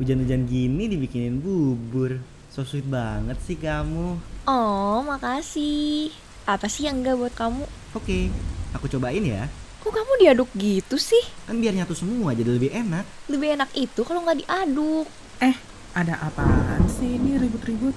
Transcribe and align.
Hujan-hujan 0.00 0.48
gini 0.48 0.88
dibikinin 0.88 1.44
bubur. 1.44 2.16
So 2.48 2.64
sweet 2.64 2.88
banget 2.88 3.36
sih 3.44 3.52
kamu. 3.60 4.16
Oh, 4.48 5.04
makasih. 5.04 6.08
Apa 6.48 6.72
sih 6.72 6.88
yang 6.88 7.04
enggak 7.04 7.20
buat 7.20 7.34
kamu? 7.36 7.68
Oke, 7.92 8.32
aku 8.72 8.88
cobain 8.88 9.20
ya. 9.20 9.44
Kok 9.84 9.92
kamu 9.92 10.12
diaduk 10.24 10.48
gitu 10.56 10.96
sih? 10.96 11.20
Kan 11.44 11.60
biar 11.60 11.76
nyatu 11.76 11.92
semua 11.92 12.32
jadi 12.32 12.48
lebih 12.48 12.72
enak. 12.72 13.04
Lebih 13.28 13.60
enak 13.60 13.76
itu 13.76 14.00
kalau 14.08 14.24
nggak 14.24 14.40
diaduk. 14.40 15.04
Eh, 15.44 15.60
ada 15.92 16.16
apaan 16.24 16.80
sih 16.88 17.20
ini 17.20 17.36
ribut-ribut? 17.36 17.92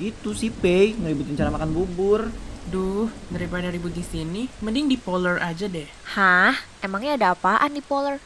Itu 0.00 0.32
sih 0.32 0.48
Pei, 0.48 0.96
ngeributin 0.96 1.36
cara 1.36 1.52
makan 1.52 1.76
bubur. 1.76 2.32
Duh, 2.72 3.12
daripada 3.28 3.68
ribut 3.68 3.92
di 3.92 4.00
sini, 4.00 4.48
mending 4.64 4.88
di 4.88 4.96
polar 4.96 5.36
aja 5.44 5.68
deh. 5.68 5.84
Hah? 6.16 6.56
Emangnya 6.80 7.20
ada 7.20 7.26
apaan 7.36 7.76
di 7.76 7.84
Polar? 7.84 8.16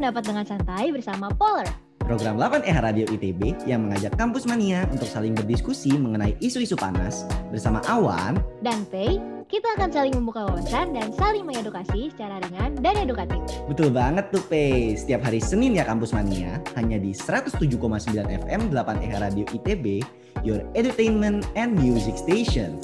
Pendapat 0.00 0.32
dengan 0.32 0.48
santai 0.48 0.88
bersama 0.96 1.28
Polar. 1.28 1.68
Program 2.00 2.40
8EH 2.40 2.78
Radio 2.80 3.04
ITB 3.04 3.68
yang 3.68 3.84
mengajak 3.84 4.16
kampus 4.16 4.48
mania 4.48 4.88
untuk 4.88 5.04
saling 5.04 5.36
berdiskusi 5.36 5.92
mengenai 5.92 6.40
isu-isu 6.40 6.72
panas 6.72 7.28
bersama 7.52 7.84
Awan. 7.84 8.40
Dan 8.64 8.88
Pei, 8.88 9.20
kita 9.52 9.76
akan 9.76 9.92
saling 9.92 10.16
membuka 10.16 10.48
wawasan 10.48 10.96
dan 10.96 11.12
saling 11.20 11.44
mengedukasi 11.44 12.08
secara 12.16 12.40
ringan 12.40 12.80
dan 12.80 12.96
edukatif. 12.96 13.44
Betul 13.68 13.92
banget 13.92 14.32
tuh 14.32 14.40
Pei, 14.48 14.96
setiap 14.96 15.20
hari 15.20 15.36
Senin 15.36 15.76
ya 15.76 15.84
kampus 15.84 16.16
mania 16.16 16.64
hanya 16.80 16.96
di 16.96 17.12
107,9 17.12 17.60
FM 18.24 18.72
8EH 18.72 19.20
Radio 19.20 19.44
ITB, 19.52 20.00
your 20.40 20.64
entertainment 20.72 21.44
and 21.60 21.76
music 21.76 22.16
station. 22.16 22.80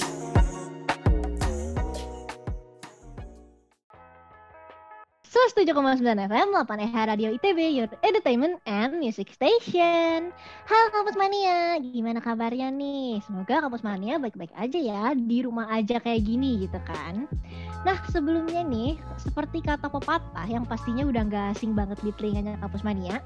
Sus 5.57 5.65
7,9 5.65 6.05
FM 6.05 6.53
8 6.53 6.85
EH 6.85 6.95
Radio 7.09 7.33
ITB, 7.33 7.59
your 7.73 7.89
entertainment 8.05 8.61
and 8.69 9.01
music 9.01 9.33
station. 9.33 10.29
Halo 10.69 10.87
Kampus 10.93 11.17
Mania, 11.17 11.81
gimana 11.81 12.21
kabarnya 12.21 12.69
nih? 12.69 13.25
Semoga 13.25 13.65
Kampus 13.65 13.81
Mania 13.81 14.21
baik-baik 14.21 14.53
aja 14.53 14.77
ya, 14.77 15.03
di 15.17 15.41
rumah 15.41 15.65
aja 15.73 15.97
kayak 15.97 16.29
gini 16.29 16.61
gitu 16.61 16.77
kan. 16.85 17.25
Nah 17.81 17.97
sebelumnya 18.13 18.61
nih, 18.61 19.01
seperti 19.17 19.65
kata 19.65 19.89
pepatah 19.89 20.45
yang 20.45 20.61
pastinya 20.61 21.01
udah 21.09 21.25
gak 21.25 21.57
asing 21.57 21.73
banget 21.73 21.97
di 22.05 22.13
telinganya 22.21 22.61
Kampus 22.61 22.85
Mania, 22.85 23.17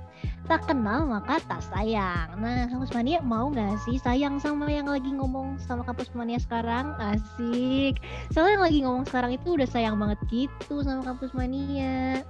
tak 0.47 0.63
kenal 0.71 1.11
maka 1.11 1.43
tak 1.51 1.59
sayang. 1.67 2.31
Nah 2.39 2.71
Kampus 2.71 2.95
Mania 2.95 3.19
mau 3.19 3.51
gak 3.51 3.75
sih 3.83 3.99
sayang 3.99 4.39
sama 4.39 4.71
yang 4.71 4.87
lagi 4.87 5.11
ngomong 5.11 5.59
sama 5.59 5.83
Kampus 5.83 6.07
Mania 6.15 6.39
sekarang? 6.39 6.95
Asik. 6.95 7.99
Soalnya 8.31 8.55
yang 8.55 8.63
lagi 8.63 8.79
ngomong 8.87 9.03
sekarang 9.03 9.35
itu 9.35 9.59
udah 9.59 9.67
sayang 9.67 9.99
banget 9.99 10.19
gitu 10.31 10.79
sama 10.79 11.03
Kampus 11.03 11.35
Mania. 11.35 12.20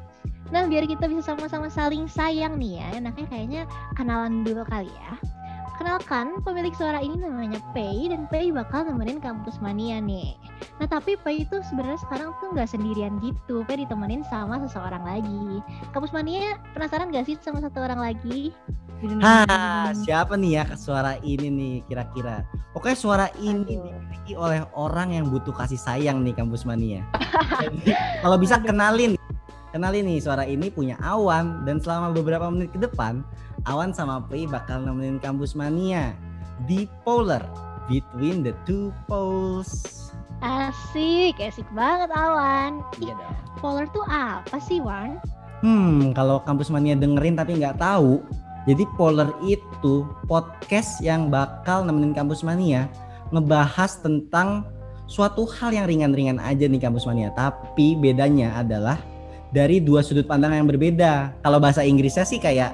Nah, 0.51 0.67
biar 0.67 0.83
kita 0.83 1.07
bisa 1.07 1.31
sama-sama 1.31 1.71
saling 1.71 2.11
sayang 2.11 2.59
nih 2.59 2.83
ya, 2.83 2.87
enaknya 2.99 3.25
kayaknya 3.31 3.61
kenalan 3.95 4.43
dulu 4.43 4.67
kali 4.67 4.91
ya. 4.91 5.15
Kenalkan, 5.79 6.37
pemilik 6.45 6.75
suara 6.77 7.01
ini 7.01 7.17
namanya 7.17 7.57
Pei 7.73 8.05
dan 8.05 8.29
Pei 8.29 8.53
bakal 8.53 8.85
nemenin 8.85 9.17
kampus 9.17 9.57
mania 9.63 9.97
nih. 9.97 10.37
Nah, 10.77 10.85
tapi 10.85 11.17
Pei 11.17 11.41
itu 11.41 11.57
sebenarnya 11.65 11.97
sekarang 12.05 12.37
tuh 12.37 12.53
nggak 12.53 12.69
sendirian 12.69 13.17
gitu, 13.23 13.65
Pei 13.65 13.81
ditemenin 13.81 14.21
sama 14.29 14.61
seseorang 14.61 15.01
lagi. 15.01 15.63
Kampus 15.89 16.13
mania 16.13 16.61
penasaran 16.77 17.09
gak 17.09 17.25
sih 17.25 17.33
sama 17.41 17.63
satu 17.65 17.81
orang 17.81 17.97
lagi? 17.97 18.53
Hah, 19.25 19.89
siapa 19.97 20.37
nih 20.37 20.61
ya 20.61 20.65
suara 20.77 21.17
ini 21.25 21.49
nih 21.49 21.73
kira-kira? 21.89 22.45
Pokoknya 22.77 22.97
suara 23.01 23.27
ini 23.41 23.65
Aduh. 23.65 23.89
dimiliki 23.89 24.33
oleh 24.37 24.61
orang 24.77 25.17
yang 25.17 25.25
butuh 25.33 25.57
kasih 25.57 25.81
sayang 25.81 26.21
nih 26.21 26.37
kampus 26.37 26.61
mania. 26.69 27.01
Kalau 28.21 28.37
bisa 28.37 28.61
kenalin, 28.61 29.17
kenalin 29.71 30.05
nih 30.05 30.19
suara 30.19 30.43
ini 30.43 30.67
punya 30.67 30.99
Awan 31.01 31.63
dan 31.63 31.79
selama 31.79 32.11
beberapa 32.11 32.51
menit 32.51 32.75
ke 32.75 32.79
depan, 32.79 33.23
Awan 33.65 33.95
sama 33.95 34.21
Pei 34.27 34.45
bakal 34.45 34.83
nemenin 34.83 35.17
kampus 35.17 35.55
mania 35.55 36.13
di 36.69 36.85
Polar 37.07 37.41
Between 37.87 38.45
the 38.45 38.53
Two 38.67 38.91
Poles. 39.07 40.11
Asik, 40.43 41.39
asik 41.39 41.65
banget 41.73 42.11
Awan. 42.13 42.85
Iya 42.99 43.15
dong. 43.15 43.37
Polar 43.61 43.85
tuh 43.93 44.05
apa 44.09 44.57
sih, 44.57 44.81
Wan? 44.81 45.21
Hmm, 45.61 46.11
kalau 46.17 46.41
kampus 46.41 46.73
mania 46.73 46.97
dengerin 46.97 47.37
tapi 47.37 47.61
nggak 47.61 47.77
tahu, 47.77 48.21
jadi 48.65 48.83
Polar 48.97 49.29
itu 49.45 50.05
podcast 50.25 51.01
yang 51.01 51.29
bakal 51.29 51.85
nemenin 51.85 52.13
kampus 52.17 52.41
mania 52.41 52.89
ngebahas 53.29 54.01
tentang 54.01 54.65
suatu 55.05 55.45
hal 55.45 55.75
yang 55.75 55.85
ringan-ringan 55.85 56.41
aja 56.41 56.65
nih 56.65 56.81
kampus 56.81 57.05
mania. 57.05 57.29
Tapi 57.37 57.93
bedanya 57.97 58.57
adalah 58.57 58.97
dari 59.51 59.83
dua 59.83 59.99
sudut 60.01 60.23
pandang 60.25 60.55
yang 60.55 60.67
berbeda. 60.67 61.35
Kalau 61.43 61.59
bahasa 61.59 61.83
Inggrisnya 61.83 62.23
sih 62.23 62.39
kayak 62.39 62.71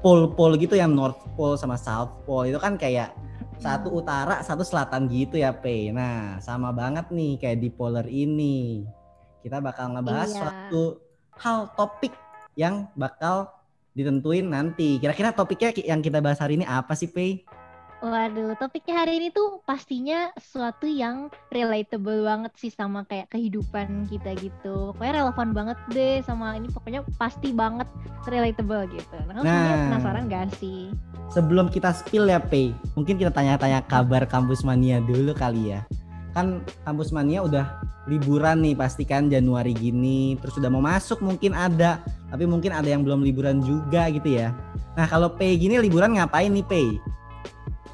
pole-pole 0.00 0.56
gitu 0.62 0.78
yang 0.78 0.94
North 0.94 1.18
Pole 1.34 1.58
sama 1.58 1.74
South 1.74 2.22
Pole 2.22 2.54
itu 2.54 2.58
kan 2.62 2.78
kayak 2.78 3.10
satu 3.58 3.88
utara, 3.90 4.42
satu 4.44 4.60
selatan 4.60 5.08
gitu 5.08 5.40
ya, 5.40 5.54
P. 5.54 5.88
Nah, 5.88 6.36
sama 6.42 6.70
banget 6.74 7.08
nih 7.08 7.38
kayak 7.40 7.58
di 7.62 7.68
Polar 7.72 8.04
ini. 8.06 8.84
Kita 9.40 9.62
bakal 9.62 9.94
ngebahas 9.96 10.30
Iya. 10.30 10.38
suatu 10.40 10.82
hal 11.40 11.58
topik 11.72 12.12
yang 12.54 12.86
bakal 12.94 13.48
ditentuin 13.96 14.46
nanti. 14.50 15.00
Kira-kira 15.00 15.32
topiknya 15.32 15.72
yang 15.80 16.02
kita 16.04 16.20
bahas 16.20 16.38
hari 16.42 16.60
ini 16.60 16.66
apa 16.68 16.92
sih, 16.92 17.08
Pei? 17.08 17.46
Waduh, 18.04 18.52
topiknya 18.60 19.00
hari 19.00 19.16
ini 19.16 19.28
tuh 19.32 19.64
pastinya 19.64 20.28
sesuatu 20.36 20.84
yang 20.84 21.32
relatable 21.48 22.20
banget 22.20 22.52
sih 22.60 22.68
sama 22.68 23.08
kayak 23.08 23.32
kehidupan 23.32 24.04
kita 24.12 24.36
gitu. 24.44 24.92
Pokoknya 24.92 25.24
relevan 25.24 25.56
banget 25.56 25.78
deh 25.88 26.20
sama 26.20 26.52
ini 26.52 26.68
pokoknya 26.68 27.00
pasti 27.16 27.56
banget 27.56 27.88
relatable 28.28 28.84
gitu. 28.92 29.16
Nah, 29.24 29.40
Nah. 29.40 29.88
penasaran 29.88 30.28
gak 30.28 30.52
sih? 30.60 30.92
Sebelum 31.32 31.72
kita 31.72 31.96
spill 31.96 32.28
ya, 32.28 32.44
Pei, 32.44 32.76
mungkin 32.92 33.16
kita 33.16 33.32
tanya-tanya 33.32 33.80
kabar 33.88 34.28
kampus 34.28 34.68
mania 34.68 35.00
dulu 35.00 35.32
kali 35.32 35.72
ya. 35.72 35.80
Kan 36.36 36.60
kampus 36.84 37.08
mania 37.08 37.40
udah 37.40 37.80
liburan 38.04 38.60
nih 38.60 38.76
pasti 38.76 39.08
kan 39.08 39.32
Januari 39.32 39.72
gini, 39.72 40.36
terus 40.44 40.60
udah 40.60 40.68
mau 40.68 40.84
masuk 40.84 41.24
mungkin 41.24 41.56
ada, 41.56 42.04
tapi 42.28 42.44
mungkin 42.44 42.68
ada 42.68 42.84
yang 42.84 43.00
belum 43.00 43.24
liburan 43.24 43.64
juga 43.64 44.12
gitu 44.12 44.28
ya. 44.28 44.52
Nah, 44.92 45.08
kalau 45.08 45.32
Pei 45.32 45.56
gini 45.56 45.80
liburan 45.80 46.20
ngapain 46.20 46.52
nih, 46.52 46.68
Pei? 46.68 47.00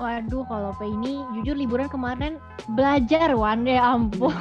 Waduh, 0.00 0.48
kalau 0.48 0.72
Pe 0.80 0.88
ini 0.88 1.20
jujur 1.36 1.52
liburan 1.52 1.84
kemarin 1.92 2.40
belajar 2.72 3.36
Wan 3.36 3.68
deh 3.68 3.76
ampun. 3.76 4.32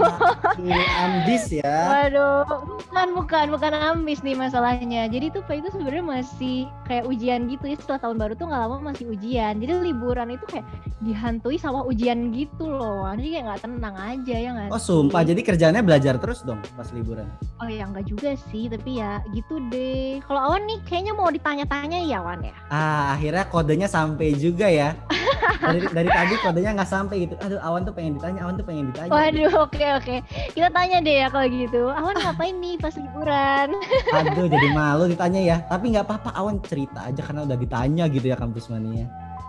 Ini 0.55 0.71
ambis 1.03 1.51
ya. 1.51 1.75
Waduh, 1.91 2.47
bukan 2.79 3.07
bukan 3.11 3.45
bukan 3.51 3.73
ambis 3.75 4.23
nih 4.23 4.39
masalahnya. 4.39 5.11
Jadi 5.11 5.35
tuh 5.35 5.43
Pe 5.43 5.59
itu 5.59 5.67
sebenarnya 5.67 6.23
masih 6.23 6.63
kayak 6.87 7.11
ujian 7.11 7.51
gitu 7.51 7.67
ya. 7.67 7.75
Setelah 7.75 7.99
tahun 8.07 8.17
baru 8.23 8.33
tuh 8.39 8.47
nggak 8.47 8.61
lama 8.63 8.77
masih 8.95 9.11
ujian. 9.11 9.59
Jadi 9.59 9.71
liburan 9.83 10.31
itu 10.31 10.47
kayak 10.47 10.63
dihantui 11.03 11.59
sama 11.59 11.83
ujian 11.83 12.31
gitu 12.31 12.63
loh. 12.63 13.03
Wan. 13.03 13.19
Jadi 13.19 13.27
kayak 13.35 13.45
nggak 13.51 13.61
tenang 13.67 13.95
aja 13.99 14.35
ya 14.39 14.49
nggak 14.55 14.71
Oh, 14.71 14.79
sumpah. 14.79 15.27
Jadi 15.27 15.43
kerjaannya 15.43 15.83
belajar 15.83 16.15
terus 16.23 16.39
dong 16.47 16.63
pas 16.79 16.87
liburan. 16.95 17.27
Oh 17.59 17.67
ya 17.67 17.83
enggak 17.83 18.07
juga 18.07 18.31
sih, 18.47 18.71
tapi 18.71 19.03
ya 19.03 19.19
gitu 19.35 19.59
deh. 19.67 20.23
Kalau 20.23 20.39
Awan 20.55 20.63
nih 20.71 20.79
kayaknya 20.87 21.11
mau 21.11 21.27
ditanya-tanya 21.27 21.99
ya 22.07 22.23
Wan 22.23 22.47
ya. 22.47 22.55
Ah, 22.71 23.11
akhirnya 23.19 23.43
kodenya 23.51 23.91
sampai 23.91 24.39
juga 24.39 24.71
ya. 24.71 24.95
Dari, 25.59 25.79
dari 25.91 26.09
tadi 26.09 26.33
kodenya 26.39 26.71
nggak 26.75 26.89
sampai 26.89 27.15
gitu. 27.23 27.35
Aduh, 27.39 27.59
Awan 27.59 27.83
tuh 27.83 27.93
pengen 27.93 28.15
ditanya, 28.15 28.39
Awan 28.47 28.55
tuh 28.55 28.65
pengen 28.65 28.91
ditanya. 28.91 29.11
Waduh, 29.11 29.51
oke 29.67 29.85
oke. 29.99 30.15
Kita 30.51 30.67
tanya 30.69 30.97
deh 30.99 31.15
ya 31.21 31.27
kalau 31.27 31.47
gitu. 31.47 31.81
Awan 31.89 32.15
ngapain 32.17 32.55
nih 32.57 32.75
pas 32.77 32.93
liburan? 32.95 33.67
Aduh, 34.15 34.47
jadi 34.53 34.67
malu 34.71 35.05
ditanya 35.07 35.41
ya. 35.41 35.57
Tapi 35.65 35.91
nggak 35.91 36.05
apa-apa, 36.05 36.29
Awan 36.35 36.59
cerita 36.63 37.05
aja 37.05 37.21
karena 37.21 37.43
udah 37.43 37.57
ditanya 37.57 38.03
gitu 38.07 38.25
ya 38.27 38.37
kampus 38.37 38.67
mania. 38.67 39.07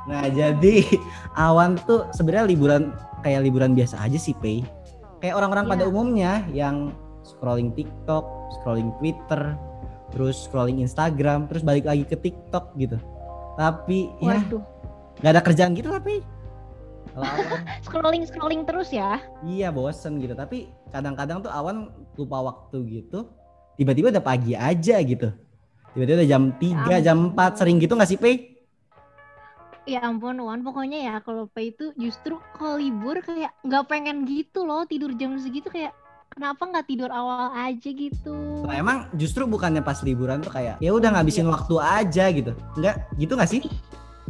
Nah, 0.08 0.26
jadi 0.26 0.82
Awan 1.36 1.78
tuh 1.84 2.08
sebenarnya 2.10 2.48
liburan 2.48 2.82
kayak 3.20 3.44
liburan 3.44 3.76
biasa 3.76 4.00
aja 4.00 4.16
sih, 4.16 4.32
Pei. 4.34 4.64
Kayak 5.20 5.36
orang-orang 5.36 5.68
pada 5.68 5.84
Iya. 5.84 5.90
umumnya 5.92 6.32
yang 6.50 6.96
scrolling 7.22 7.76
TikTok, 7.76 8.24
scrolling 8.60 8.90
Twitter, 8.96 9.52
terus 10.10 10.48
scrolling 10.48 10.80
Instagram, 10.80 11.46
terus 11.46 11.62
balik 11.62 11.84
lagi 11.84 12.02
ke 12.02 12.16
TikTok 12.16 12.72
gitu. 12.74 12.96
Tapi 13.54 14.08
ya 14.18 14.40
Waduh, 14.40 14.62
nggak 15.20 15.32
ada 15.36 15.42
kerjaan 15.44 15.72
gitu 15.76 15.92
Pei. 16.00 16.20
Awan 17.16 17.62
scrolling 17.84 18.24
scrolling 18.24 18.62
terus 18.64 18.88
ya. 18.92 19.20
Iya 19.44 19.68
bosen 19.72 20.20
gitu 20.20 20.32
tapi 20.32 20.72
kadang-kadang 20.88 21.44
tuh 21.44 21.52
awan 21.52 21.92
lupa 22.16 22.38
waktu 22.40 23.00
gitu 23.00 23.28
tiba-tiba 23.80 24.12
udah 24.12 24.24
pagi 24.24 24.52
aja 24.52 25.00
gitu 25.00 25.32
tiba-tiba 25.96 26.22
udah 26.22 26.28
jam 26.28 26.42
3 26.54 27.06
jam 27.06 27.18
4 27.32 27.58
sering 27.58 27.76
gitu 27.80 27.96
nggak 27.96 28.10
sih 28.10 28.20
Pei? 28.20 28.50
Ya 29.88 30.04
ampun 30.06 30.36
Wan, 30.44 30.60
pokoknya 30.60 31.02
ya 31.02 31.14
kalau 31.24 31.48
Pe 31.48 31.72
itu 31.72 31.90
justru 31.96 32.36
kalau 32.54 32.76
libur 32.76 33.18
kayak 33.24 33.50
nggak 33.64 33.84
pengen 33.88 34.28
gitu 34.28 34.62
loh 34.62 34.84
tidur 34.84 35.10
jam 35.16 35.34
segitu 35.40 35.72
kayak 35.72 35.96
kenapa 36.30 36.62
nggak 36.62 36.86
tidur 36.86 37.10
awal 37.10 37.50
aja 37.50 37.90
gitu. 37.90 38.62
Nah, 38.62 38.76
emang 38.76 39.10
justru 39.18 39.48
bukannya 39.50 39.82
pas 39.82 39.98
liburan 40.06 40.44
tuh 40.44 40.52
kayak 40.52 40.78
ya 40.78 40.94
udah 40.94 41.10
ngabisin 41.16 41.48
waktu 41.48 41.74
aja 41.80 42.24
gitu 42.30 42.52
nggak 42.78 42.96
gitu 43.18 43.32
nggak 43.34 43.50
sih? 43.50 43.62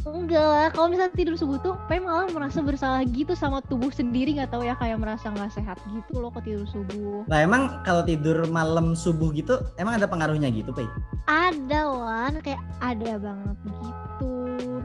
Enggak 0.00 0.40
lah, 0.40 0.68
kalau 0.72 0.88
misalnya 0.88 1.12
tidur 1.12 1.36
subuh 1.36 1.60
tuh, 1.60 1.74
Pei 1.84 2.00
malah 2.00 2.24
merasa 2.32 2.64
bersalah 2.64 3.04
gitu 3.04 3.36
sama 3.36 3.60
tubuh 3.68 3.92
sendiri 3.92 4.32
nggak 4.32 4.48
tahu 4.48 4.64
ya 4.64 4.72
kayak 4.80 4.96
merasa 4.96 5.28
nggak 5.28 5.52
sehat 5.52 5.76
gitu 5.92 6.24
loh 6.24 6.32
ke 6.32 6.40
tidur 6.40 6.64
subuh. 6.64 7.28
Nah 7.28 7.38
emang 7.44 7.84
kalau 7.84 8.00
tidur 8.00 8.48
malam 8.48 8.96
subuh 8.96 9.28
gitu, 9.36 9.60
emang 9.76 10.00
ada 10.00 10.08
pengaruhnya 10.08 10.48
gitu, 10.48 10.72
Pei? 10.72 10.88
Ada 11.28 11.80
lah, 11.84 12.32
kayak 12.40 12.62
ada 12.80 13.20
banget 13.20 13.56
gitu. 13.76 14.32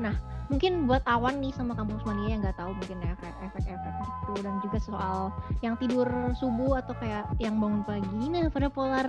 Nah, 0.04 0.16
mungkin 0.48 0.86
buat 0.86 1.02
awan 1.10 1.42
nih 1.42 1.54
sama 1.56 1.74
kampus 1.74 2.06
mania 2.06 2.38
yang 2.38 2.42
nggak 2.46 2.58
tahu 2.60 2.72
mungkin 2.78 2.98
ya 3.02 3.14
kayak 3.18 3.38
efek-efek 3.52 3.94
gitu 4.06 4.34
dan 4.46 4.54
juga 4.62 4.78
soal 4.78 5.18
yang 5.66 5.76
tidur 5.78 6.08
subuh 6.38 6.82
atau 6.82 6.94
kayak 7.02 7.26
yang 7.42 7.58
bangun 7.58 7.82
pagi. 7.86 8.24
Nah, 8.30 8.50
pada 8.52 8.68
polar 8.70 9.08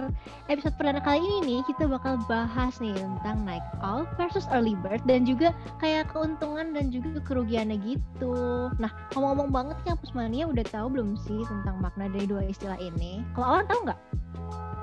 episode 0.49 0.75
perdana 0.81 1.01
kali 1.03 1.21
ini 1.21 1.39
nih 1.45 1.61
kita 1.69 1.89
bakal 1.89 2.17
bahas 2.31 2.79
nih 2.81 2.95
tentang 2.97 3.45
night 3.45 3.65
owl 3.85 4.09
versus 4.17 4.49
early 4.53 4.79
bird 4.81 5.03
dan 5.05 5.29
juga 5.29 5.53
kayak 5.81 6.09
keuntungan 6.13 6.73
dan 6.73 6.89
juga 6.89 7.21
kerugiannya 7.25 7.77
gitu. 7.85 8.71
Nah, 8.81 8.91
ngomong-ngomong 9.13 9.51
banget 9.53 9.77
kampus 9.85 10.13
mania 10.17 10.49
udah 10.49 10.65
tahu 10.69 10.93
belum 10.93 11.19
sih 11.21 11.45
tentang 11.47 11.81
makna 11.81 12.09
dari 12.09 12.27
dua 12.29 12.45
istilah 12.47 12.79
ini? 12.81 13.21
Kalau 13.37 13.61
awan 13.61 13.67
tahu 13.69 13.81
nggak? 13.91 14.01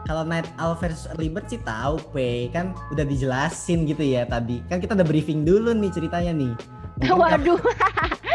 Kalau 0.04 0.28
night 0.28 0.48
owl 0.60 0.76
versus 0.76 1.08
early 1.16 1.32
bird 1.32 1.48
sih 1.48 1.62
tahu, 1.64 1.96
Pei. 2.12 2.52
Kan 2.52 2.76
udah 2.92 3.08
dijelasin 3.08 3.88
gitu 3.88 4.04
ya 4.04 4.28
tadi. 4.28 4.60
Kan 4.68 4.84
kita 4.84 5.00
udah 5.00 5.08
briefing 5.08 5.48
dulu 5.48 5.72
nih 5.72 5.92
ceritanya 5.96 6.32
nih. 6.36 6.54
Mungkin 7.00 7.16
Waduh. 7.24 7.62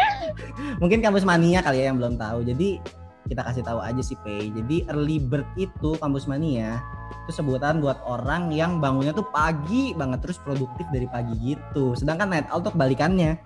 mungkin 0.83 1.05
kampus 1.05 1.29
mania 1.29 1.61
kali 1.61 1.85
ya 1.85 1.93
yang 1.93 2.01
belum 2.01 2.17
tahu. 2.17 2.45
Jadi 2.49 2.81
kita 3.29 3.45
kasih 3.45 3.63
tahu 3.63 3.85
aja 3.85 4.01
sih 4.01 4.17
Pei. 4.25 4.49
Jadi 4.49 4.89
early 4.89 5.21
bird 5.21 5.45
itu 5.61 5.93
kampus 6.01 6.25
mania 6.25 6.81
itu 7.29 7.45
sebutan 7.45 7.85
buat 7.85 8.01
orang 8.09 8.49
yang 8.57 8.81
bangunnya 8.81 9.13
tuh 9.13 9.29
pagi 9.29 9.93
banget 9.93 10.25
terus 10.25 10.41
produktif 10.41 10.89
dari 10.89 11.05
pagi 11.05 11.37
gitu. 11.53 11.93
Sedangkan 11.93 12.33
night 12.33 12.49
owl 12.49 12.65
tuh 12.65 12.73
kebalikannya. 12.73 13.37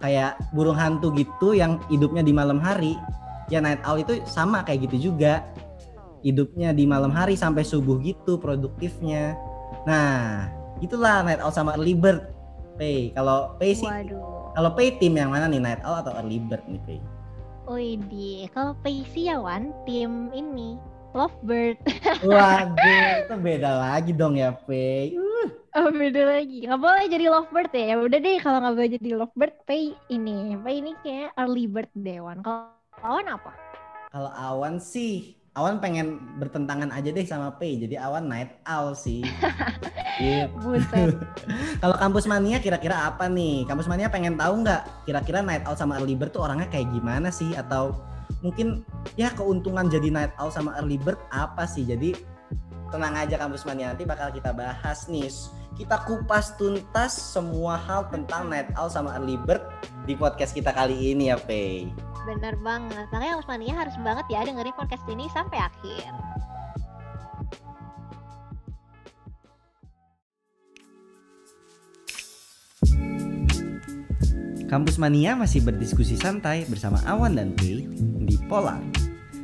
Kayak 0.00 0.40
burung 0.56 0.80
hantu 0.80 1.12
gitu 1.12 1.52
yang 1.52 1.76
hidupnya 1.92 2.24
di 2.24 2.32
malam 2.32 2.56
hari. 2.56 2.96
Ya 3.52 3.60
night 3.60 3.84
owl 3.84 4.00
itu 4.00 4.24
sama 4.24 4.64
kayak 4.64 4.88
gitu 4.88 5.12
juga. 5.12 5.44
Hidupnya 6.22 6.74
di 6.74 6.84
malam 6.84 7.14
hari 7.14 7.38
sampai 7.38 7.62
subuh 7.62 8.02
gitu 8.02 8.36
produktifnya. 8.42 9.38
Nah, 9.86 10.48
itulah 10.82 11.22
night 11.22 11.38
owl 11.38 11.54
sama 11.54 11.78
early 11.78 11.94
bird. 11.94 12.34
Pei, 12.78 13.10
kalau 13.14 13.58
Pei 13.58 13.74
sih 13.74 13.90
kalau 14.54 14.70
Pei 14.74 14.94
tim 14.98 15.14
yang 15.18 15.30
mana 15.30 15.46
nih 15.46 15.62
night 15.62 15.82
owl 15.82 16.02
atau 16.02 16.14
early 16.18 16.38
bird 16.42 16.62
nih 16.66 16.82
Pei? 16.86 17.00
Widih, 17.68 18.48
kalau 18.56 18.72
Paisy 18.80 19.28
ya 19.28 19.36
Wan, 19.36 19.76
tim 19.84 20.32
ini 20.32 20.80
Lovebird. 21.12 21.76
Waduh, 22.24 23.28
itu 23.28 23.34
beda 23.36 23.70
lagi 23.76 24.16
dong 24.16 24.40
ya, 24.40 24.56
Pei. 24.56 25.12
Uh, 25.12 25.48
Oh 25.76 25.92
beda 25.92 26.24
lagi, 26.24 26.64
nggak 26.64 26.80
boleh 26.80 27.04
jadi 27.12 27.28
Lovebird 27.28 27.70
ya. 27.76 27.84
Ya 27.92 27.96
udah 28.00 28.18
deh, 28.18 28.36
kalau 28.40 28.58
nggak 28.64 28.74
boleh 28.74 28.90
jadi 28.96 29.10
Lovebird, 29.20 29.54
Pay 29.68 29.92
ini, 30.08 30.56
Pay 30.64 30.74
ini 30.80 30.92
kayak 31.04 31.36
early 31.36 31.68
bird 31.68 31.92
deh 31.92 32.18
Wan. 32.24 32.40
Kalau 32.40 32.72
Wan 33.04 33.28
apa? 33.30 33.52
kalau 34.08 34.32
Awan 34.32 34.80
sih, 34.80 35.37
Awan 35.58 35.82
pengen 35.82 36.22
bertentangan 36.38 36.94
aja 36.94 37.10
deh 37.10 37.26
sama 37.26 37.50
Pei. 37.58 37.82
Jadi 37.82 37.98
Awan 37.98 38.30
night 38.30 38.62
owl 38.62 38.94
sih. 38.94 39.26
Gitu. 40.18 40.50
Buset. 40.62 41.14
Kalau 41.82 41.94
kampus 41.94 42.26
mania 42.26 42.58
kira-kira 42.58 43.06
apa 43.06 43.30
nih? 43.30 43.66
Kampus 43.66 43.86
mania 43.86 44.10
pengen 44.10 44.34
tahu 44.34 44.66
nggak 44.66 45.06
kira-kira 45.06 45.42
night 45.42 45.62
owl 45.66 45.78
sama 45.78 45.98
early 45.98 46.18
bird 46.18 46.34
tuh 46.34 46.42
orangnya 46.46 46.66
kayak 46.70 46.90
gimana 46.90 47.30
sih? 47.30 47.54
Atau 47.54 47.94
mungkin 48.42 48.82
ya 49.14 49.30
keuntungan 49.34 49.86
jadi 49.86 50.10
night 50.10 50.34
owl 50.38 50.50
sama 50.50 50.74
early 50.78 50.98
bird 50.98 51.18
apa 51.30 51.66
sih? 51.66 51.86
Jadi 51.86 52.14
tenang 52.90 53.14
aja 53.14 53.38
kampus 53.38 53.62
mania 53.62 53.94
nanti 53.94 54.02
bakal 54.02 54.34
kita 54.34 54.50
bahas 54.50 55.06
nih. 55.06 55.30
Kita 55.76 56.06
kupas 56.08 56.56
tuntas 56.56 57.12
semua 57.12 57.76
hal 57.76 58.08
tentang 58.08 58.48
night 58.48 58.72
owl 58.78 58.88
sama 58.88 59.12
early 59.18 59.36
bird 59.44 59.62
di 60.08 60.16
podcast 60.16 60.56
kita 60.56 60.72
kali 60.72 61.12
ini 61.12 61.28
ya, 61.28 61.36
Pei. 61.36 61.90
Bener 62.24 62.56
banget. 62.64 63.08
Makanya 63.12 63.40
Mas 63.40 63.48
Mania 63.48 63.74
harus 63.76 63.96
banget 64.00 64.26
ya 64.32 64.40
dengerin 64.44 64.74
podcast 64.76 65.04
ini 65.08 65.28
sampai 65.32 65.58
akhir. 65.60 66.12
Kampus 74.68 75.00
Mania 75.00 75.32
masih 75.32 75.64
berdiskusi 75.64 76.20
santai 76.20 76.68
bersama 76.68 77.00
Awan 77.08 77.40
dan 77.40 77.56
Pei 77.56 77.88
di 78.28 78.36
Polar 78.52 78.84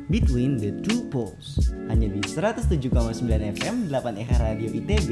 Between 0.05 0.61
the 0.61 0.69
Two 0.85 1.09
Poles 1.09 1.57
hanya 1.89 2.05
di 2.05 2.21
107,9 2.21 3.25
FM 3.57 3.89
8 3.89 4.21
EH 4.21 4.31
Radio 4.37 4.69
ITB 4.69 5.09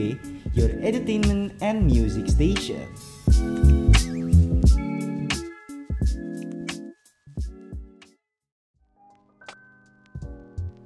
Your 0.54 0.70
Entertainment 0.86 1.58
and 1.66 1.82
Music 1.90 2.30
Station 2.30 2.86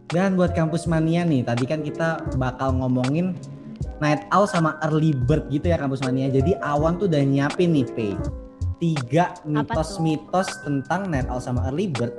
Dan 0.07 0.39
buat 0.39 0.55
kampus 0.55 0.87
mania 0.87 1.27
nih, 1.27 1.43
tadi 1.43 1.67
kan 1.67 1.83
kita 1.83 2.23
bakal 2.39 2.79
ngomongin 2.79 3.35
night 3.99 4.23
owl 4.31 4.47
sama 4.47 4.79
early 4.87 5.11
bird 5.11 5.51
gitu 5.51 5.67
ya 5.67 5.75
kampus 5.75 5.99
mania. 5.99 6.31
Jadi 6.31 6.55
awan 6.63 6.95
tuh 6.95 7.11
udah 7.11 7.27
nyiapin 7.27 7.75
nih, 7.75 7.85
Pei 7.91 8.15
tiga 8.79 9.35
mitos-mitos 9.43 10.63
tentang 10.63 11.11
night 11.11 11.27
owl 11.27 11.43
sama 11.43 11.65
early 11.67 11.91
bird 11.91 12.15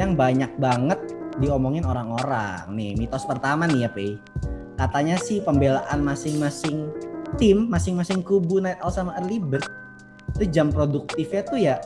yang 0.00 0.16
banyak 0.16 0.48
banget 0.56 0.96
diomongin 1.36 1.84
orang-orang. 1.84 2.72
Nih, 2.72 2.96
mitos 2.96 3.28
pertama 3.28 3.68
nih 3.68 3.84
ya, 3.84 3.90
Pei. 3.92 4.16
Katanya 4.76 5.16
sih 5.16 5.40
pembelaan 5.40 6.04
masing-masing 6.04 6.92
tim, 7.40 7.66
masing-masing 7.68 8.20
kubu 8.20 8.60
night 8.60 8.80
owl 8.84 8.92
sama 8.92 9.16
early 9.20 9.40
bird 9.40 9.64
itu 10.36 10.52
jam 10.52 10.68
produktifnya 10.68 11.42
tuh 11.48 11.56
ya 11.56 11.80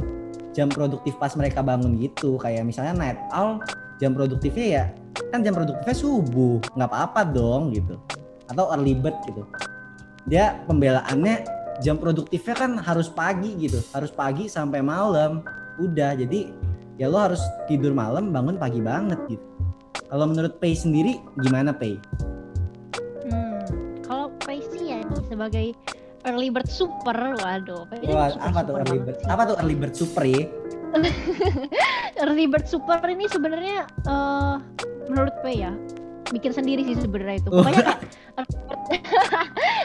jam 0.51 0.67
produktif 0.67 1.15
pas 1.23 1.31
mereka 1.39 1.63
bangun 1.63 1.95
gitu. 2.03 2.35
Kayak 2.39 2.67
misalnya 2.67 2.95
night 2.99 3.21
owl 3.31 3.63
jam 4.03 4.13
produktifnya 4.13 4.67
ya 4.67 4.85
kan 5.31 5.47
jam 5.47 5.55
produktifnya 5.55 5.95
subuh, 5.95 6.59
nggak 6.75 6.91
apa-apa 6.91 7.21
dong 7.31 7.71
gitu. 7.71 7.95
Atau 8.51 8.67
early 8.75 8.99
bird 8.99 9.15
gitu. 9.31 9.47
Dia 10.27 10.59
pembelaannya 10.67 11.61
jam 11.81 11.97
produktifnya 11.97 12.55
kan 12.55 12.71
harus 12.77 13.09
pagi 13.09 13.57
gitu 13.57 13.81
harus 13.97 14.13
pagi 14.13 14.47
sampai 14.47 14.85
malam 14.85 15.41
udah 15.81 16.13
jadi 16.13 16.53
ya 17.01 17.09
lo 17.09 17.17
harus 17.17 17.41
tidur 17.65 17.97
malam 17.97 18.29
bangun 18.29 18.61
pagi 18.61 18.85
banget 18.85 19.17
gitu 19.33 19.45
kalau 20.13 20.29
menurut 20.29 20.61
Pei 20.61 20.77
sendiri 20.77 21.19
gimana 21.41 21.73
Pei? 21.73 21.97
Sebagai 25.41 25.73
early 26.29 26.53
bird 26.53 26.69
super, 26.69 27.17
waduh. 27.41 27.89
Wah, 28.13 28.29
super- 28.29 28.45
apa 28.53 28.61
tuh 28.61 28.75
early 28.77 29.01
bird? 29.01 29.17
sih. 29.17 29.29
Apa 29.33 29.43
tuh 29.49 29.57
early 29.57 29.77
bird 29.81 29.95
super 29.97 30.25
ya? 30.29 30.45
early 32.21 32.45
bird 32.45 32.67
super 32.69 33.01
ini 33.09 33.25
sebenarnya 33.25 33.89
eh 34.05 34.55
menurut 35.09 35.33
Pei 35.41 35.65
ya 35.65 35.73
bikin 36.29 36.53
sendiri 36.53 36.85
sih 36.85 37.01
sebenarnya 37.01 37.41
itu. 37.41 37.49
Pokoknya 37.49 37.83
kayak 37.89 38.01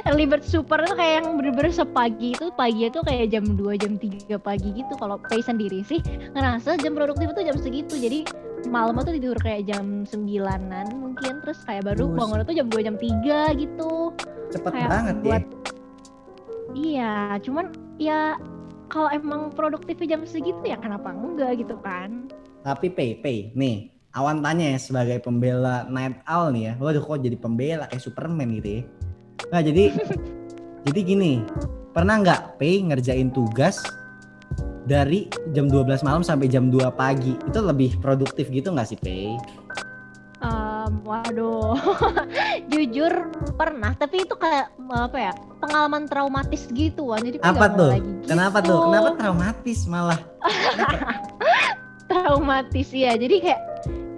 early 0.04 0.28
bird- 0.28 0.44
super 0.60 0.84
itu 0.84 0.92
kayak 0.92 1.14
yang 1.24 1.28
bener-bener 1.40 1.72
sepagi 1.72 2.36
itu 2.36 2.52
pagi 2.52 2.92
itu 2.92 3.00
kayak 3.00 3.32
jam 3.32 3.46
2 3.56 3.80
jam 3.80 3.96
3 3.96 4.36
pagi 4.36 4.70
gitu. 4.76 4.94
Kalau 5.00 5.16
Pei 5.24 5.40
sendiri 5.40 5.88
sih 5.88 6.04
ngerasa 6.36 6.76
jam 6.84 7.00
produktif 7.00 7.32
itu 7.32 7.42
jam 7.48 7.56
segitu. 7.56 7.96
Jadi 7.96 8.28
malam 8.66 8.98
tuh 9.00 9.14
tidur 9.14 9.38
kayak 9.38 9.66
jam 9.66 10.04
9-an 10.04 10.88
mungkin 10.94 11.40
terus 11.42 11.62
kayak 11.64 11.86
baru 11.86 12.10
Buset. 12.10 12.18
bangun 12.18 12.38
tuh 12.44 12.56
jam 12.56 12.68
2 12.68 12.82
jam 12.82 12.96
3 12.98 13.62
gitu. 13.62 13.94
Cepet 14.52 14.72
Kayak 14.74 14.90
banget 14.92 15.16
ya. 15.16 15.24
buat- 15.24 15.50
Iya, 16.76 17.14
cuman 17.40 17.66
ya 17.96 18.36
kalau 18.88 19.08
emang 19.10 19.50
produktifnya 19.50 20.18
jam 20.18 20.22
segitu 20.28 20.60
ya 20.62 20.76
kenapa 20.76 21.10
enggak 21.10 21.64
gitu 21.64 21.80
kan? 21.80 22.28
Tapi 22.62 22.90
Pei, 22.90 23.16
Pei, 23.18 23.54
nih 23.54 23.90
Awan 24.16 24.40
tanya 24.40 24.72
ya 24.72 24.80
sebagai 24.80 25.20
pembela 25.20 25.84
night 25.92 26.24
owl 26.24 26.48
nih 26.50 26.72
ya. 26.72 26.74
Waduh 26.80 27.04
kok 27.04 27.20
jadi 27.20 27.36
pembela 27.36 27.84
kayak 27.92 28.00
Superman 28.00 28.48
gitu 28.56 28.80
ya. 28.80 28.82
Nah 29.52 29.60
jadi 29.60 29.92
jadi 30.88 31.00
gini, 31.04 31.44
pernah 31.92 32.24
nggak 32.24 32.56
Pei 32.56 32.80
ngerjain 32.80 33.28
tugas 33.30 33.84
dari 34.86 35.26
jam 35.52 35.66
12 35.66 36.06
malam 36.06 36.22
sampai 36.22 36.46
jam 36.46 36.70
2 36.70 36.90
pagi? 36.94 37.34
Itu 37.50 37.62
lebih 37.62 37.98
produktif 38.00 38.50
gitu 38.50 38.70
nggak 38.72 38.88
sih 38.88 39.00
Pei? 39.02 39.34
Em, 40.46 41.02
waduh, 41.02 41.74
jujur 42.72 43.10
pernah, 43.58 43.98
tapi 43.98 44.22
itu 44.22 44.36
kayak 44.38 44.70
apa 44.94 45.18
ya 45.18 45.32
pengalaman 45.58 46.06
traumatis 46.06 46.70
gitu 46.70 47.10
kan. 47.10 47.24
Jadi 47.26 47.42
Apa 47.42 47.66
tuh? 47.74 47.90
lagi 47.98 48.12
Kenapa 48.30 48.58
tuh? 48.62 48.78
gitu. 48.78 48.88
Kenapa 48.94 49.10
traumatis 49.18 49.80
malah? 49.90 50.20
traumatis 52.12 52.90
ya? 52.94 53.18
Jadi 53.18 53.42
kayak 53.42 53.62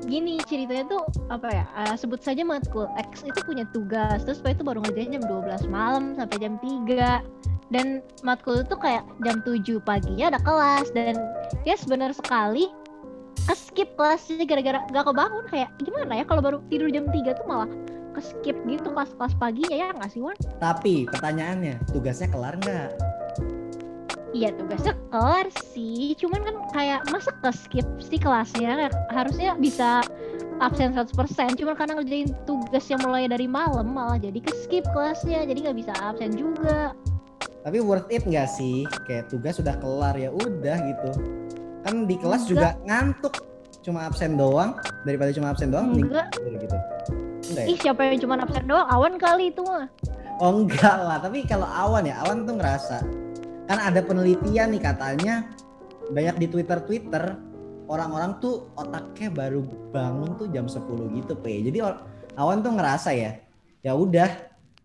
gini 0.08 0.40
ceritanya 0.48 0.88
tuh 0.88 1.04
apa 1.28 1.48
ya? 1.52 1.64
eh, 1.84 1.96
sebut 1.96 2.20
saja 2.20 2.44
matkul 2.44 2.88
X 3.00 3.24
itu 3.24 3.40
punya 3.48 3.64
tugas, 3.72 4.24
terus 4.28 4.40
itu 4.44 4.64
baru 4.64 4.84
ngerjain 4.84 5.16
jam 5.20 5.24
12 5.24 5.68
malam 5.72 6.16
sampai 6.16 6.38
jam 6.40 6.60
3 6.60 7.24
dan 7.74 8.00
matkul 8.24 8.64
itu 8.64 8.76
kayak 8.80 9.04
jam 9.24 9.44
7 9.44 9.84
paginya 9.84 10.36
ada 10.36 10.40
kelas. 10.42 10.92
Dan 10.96 11.20
ya 11.68 11.76
benar 11.88 12.12
sekali 12.16 12.72
skip 13.56 13.96
kelasnya 13.96 14.44
gara-gara 14.44 14.84
gak 14.92 15.06
kebangun 15.08 15.46
kayak 15.48 15.72
gimana 15.80 16.20
ya 16.20 16.26
kalau 16.28 16.44
baru 16.44 16.58
tidur 16.68 16.92
jam 16.92 17.08
3 17.08 17.32
tuh 17.38 17.48
malah 17.48 17.70
skip 18.18 18.58
gitu 18.66 18.90
kelas-kelas 18.92 19.38
paginya 19.38 19.78
ya 19.78 19.88
nggak 19.94 20.10
sih 20.10 20.22
Wan? 20.26 20.34
Tapi 20.58 21.06
pertanyaannya, 21.06 21.78
tugasnya 21.94 22.28
kelar 22.34 22.58
nggak? 22.66 22.90
Iya 24.34 24.50
tugasnya 24.58 24.94
kelar 25.14 25.48
sih, 25.74 26.18
cuman 26.18 26.42
kan 26.44 26.56
kayak 26.74 27.02
masa 27.14 27.32
ke 27.40 27.50
skip 27.54 27.88
sih 28.02 28.18
kelasnya? 28.18 28.90
Harusnya 29.14 29.54
bisa 29.62 30.02
absen 30.58 30.98
100% 30.98 31.14
cuman 31.62 31.78
karena 31.78 31.94
ngerjain 32.02 32.34
tugas 32.50 32.90
yang 32.90 33.02
mulai 33.06 33.30
dari 33.30 33.46
malam 33.46 33.94
malah 33.94 34.18
jadi 34.18 34.42
ke 34.42 34.52
skip 34.66 34.86
kelasnya. 34.92 35.46
Jadi 35.46 35.70
nggak 35.70 35.78
bisa 35.78 35.94
absen 36.02 36.34
juga 36.34 36.98
Tapi 37.68 37.84
worth 37.84 38.08
it 38.08 38.24
nggak 38.24 38.48
sih? 38.48 38.88
Kayak 39.04 39.28
tugas 39.28 39.60
sudah 39.60 39.76
kelar 39.76 40.16
ya 40.16 40.32
udah 40.32 40.78
gitu. 40.88 41.12
Kan 41.84 42.08
di 42.08 42.16
kelas 42.16 42.48
juga 42.48 42.80
ngantuk. 42.88 43.44
Cuma 43.84 44.08
absen 44.08 44.40
doang 44.40 44.80
daripada 45.04 45.36
cuma 45.36 45.52
absen 45.52 45.76
doang 45.76 45.92
enggak 45.92 46.32
gitu. 46.48 46.78
Enggak 47.52 47.64
ya? 47.64 47.72
ih 47.72 47.78
siapa 47.80 48.08
yang 48.08 48.20
cuma 48.24 48.40
absen 48.40 48.64
doang 48.68 48.88
awan 48.88 49.16
kali 49.20 49.52
itu 49.52 49.64
mah 49.64 49.88
Oh 50.38 50.62
enggak 50.62 51.02
lah, 51.02 51.18
tapi 51.18 51.42
kalau 51.50 51.66
Awan 51.66 52.06
ya, 52.06 52.22
Awan 52.22 52.46
tuh 52.46 52.62
ngerasa 52.62 53.02
kan 53.66 53.78
ada 53.82 54.06
penelitian 54.06 54.70
nih 54.70 54.86
katanya 54.86 55.50
banyak 56.14 56.46
di 56.46 56.48
Twitter-Twitter 56.54 57.34
orang-orang 57.90 58.38
tuh 58.38 58.70
otaknya 58.78 59.34
baru 59.34 59.66
bangun 59.90 60.38
tuh 60.38 60.46
jam 60.54 60.70
10 60.70 60.86
gitu, 61.18 61.34
Pe. 61.42 61.58
Jadi 61.66 61.82
Awan 62.38 62.62
tuh 62.62 62.70
ngerasa 62.70 63.18
ya, 63.18 63.42
ya 63.82 63.98
udah 63.98 64.30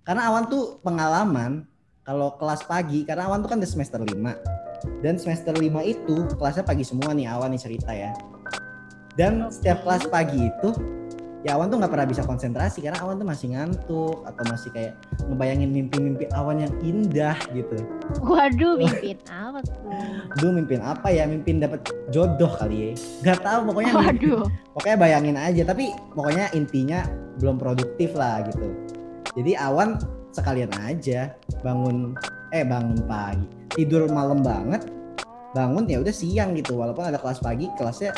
karena 0.09 0.33
Awan 0.33 0.49
tuh 0.49 0.81
pengalaman 0.81 1.69
kalau 2.03 2.35
kelas 2.35 2.67
pagi 2.67 3.07
karena 3.07 3.31
Awan 3.31 3.47
tuh 3.47 3.51
kan 3.55 3.63
udah 3.63 3.71
semester 3.71 4.03
5. 4.03 4.11
Dan 5.03 5.15
semester 5.15 5.55
5 5.55 5.63
itu 5.87 6.17
kelasnya 6.35 6.67
pagi 6.67 6.83
semua 6.83 7.15
nih 7.15 7.31
Awan 7.31 7.55
nih 7.55 7.63
cerita 7.63 7.95
ya. 7.95 8.11
Dan 9.15 9.47
setiap 9.55 9.87
kelas 9.87 10.11
pagi 10.11 10.51
itu 10.51 10.75
ya 11.47 11.55
Awan 11.55 11.71
tuh 11.71 11.79
nggak 11.79 11.95
pernah 11.95 12.07
bisa 12.11 12.27
konsentrasi 12.27 12.83
karena 12.83 12.99
Awan 13.07 13.23
tuh 13.23 13.29
masih 13.31 13.55
ngantuk 13.55 14.27
atau 14.27 14.43
masih 14.51 14.75
kayak 14.75 14.99
ngebayangin 15.31 15.71
mimpi-mimpi 15.71 16.27
Awan 16.35 16.67
yang 16.67 16.75
indah 16.83 17.39
gitu. 17.55 17.87
waduh 18.19 18.75
mimpin 18.75 19.19
apa 19.31 19.63
tuh 19.63 19.79
Duh 20.43 20.51
mimpin 20.51 20.83
apa 20.83 21.07
ya? 21.07 21.23
Mimpin 21.31 21.63
dapat 21.63 21.87
jodoh 22.11 22.51
kali 22.59 22.99
ya. 22.99 23.31
Gak 23.31 23.47
tahu 23.47 23.71
pokoknya 23.71 23.95
waduh 23.95 24.43
pokoknya 24.75 24.97
bayangin 24.99 25.39
aja 25.39 25.63
tapi 25.63 25.95
pokoknya 26.19 26.51
intinya 26.51 27.07
belum 27.39 27.63
produktif 27.63 28.11
lah 28.19 28.43
gitu. 28.51 28.75
Jadi 29.39 29.55
Awan 29.55 30.03
sekalian 30.33 30.73
aja 30.81 31.37
bangun 31.61 32.17
eh 32.51 32.65
bangun 32.65 32.99
pagi 33.05 33.47
tidur 33.77 34.09
malam 34.09 34.41
banget 34.41 34.89
bangun 35.53 35.85
ya 35.89 36.01
udah 36.01 36.13
siang 36.13 36.57
gitu 36.57 36.81
walaupun 36.81 37.05
ada 37.13 37.21
kelas 37.21 37.41
pagi 37.45 37.69
kelasnya 37.77 38.17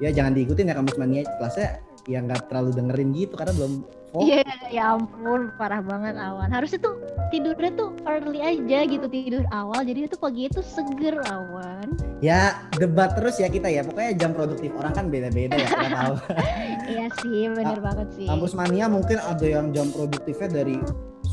ya 0.00 0.12
jangan 0.12 0.36
diikutin 0.36 0.68
ya 0.68 0.74
kampus 0.76 0.96
mania 1.00 1.24
kelasnya 1.40 1.80
ya 2.06 2.22
nggak 2.22 2.52
terlalu 2.52 2.70
dengerin 2.76 3.10
gitu 3.16 3.34
karena 3.34 3.52
belum 3.56 3.72
fokus 4.14 4.28
Iya, 4.30 4.42
ya 4.70 4.84
ampun, 4.96 5.50
parah 5.58 5.82
banget 5.82 6.14
awan. 6.16 6.48
Harusnya 6.48 6.78
tuh 6.78 6.94
tidurnya 7.34 7.74
tuh 7.74 7.90
early 8.06 8.38
aja 8.38 8.86
gitu 8.86 9.06
tidur 9.10 9.42
awal, 9.50 9.82
jadi 9.82 10.06
tuh 10.06 10.20
pagi 10.22 10.46
itu 10.46 10.62
seger 10.62 11.18
awan. 11.26 11.98
ya 12.24 12.56
debat 12.80 13.12
terus 13.12 13.36
ya 13.36 13.44
kita 13.52 13.68
ya 13.68 13.84
pokoknya 13.84 14.16
jam 14.16 14.32
produktif 14.32 14.72
orang 14.72 14.96
kan 14.96 15.12
beda-beda 15.12 15.52
ya 15.52 15.68
kita 15.68 15.88
tahu 15.92 16.14
iya 16.96 17.06
sih, 17.20 17.44
bener 17.52 17.76
banget 17.76 18.08
sih. 18.16 18.24
kampus 18.24 18.56
mania 18.56 18.88
mungkin 18.88 19.20
ada 19.20 19.44
yang 19.44 19.68
jam 19.76 19.92
produktifnya 19.92 20.48
dari 20.48 20.80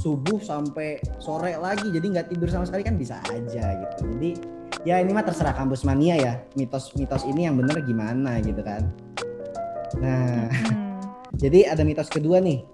subuh 0.04 0.36
sampai 0.44 1.00
sore 1.24 1.56
lagi 1.56 1.88
jadi 1.88 2.04
nggak 2.04 2.28
tidur 2.36 2.52
sama 2.52 2.68
sekali 2.68 2.84
kan 2.84 3.00
bisa 3.00 3.24
aja 3.32 3.66
gitu. 3.80 4.04
Jadi 4.20 4.32
ya 4.84 5.00
ini 5.00 5.16
mah 5.16 5.24
terserah 5.24 5.56
kampus 5.56 5.88
mania 5.88 6.20
ya 6.20 6.34
mitos-mitos 6.60 7.24
ini 7.24 7.48
yang 7.48 7.56
bener 7.56 7.80
gimana 7.88 8.44
gitu 8.44 8.60
kan. 8.60 8.84
Nah 10.04 10.52
Hmm, 10.52 11.00
jadi 11.42 11.72
ada 11.72 11.88
mitos 11.88 12.12
kedua 12.12 12.44
nih 12.44 12.68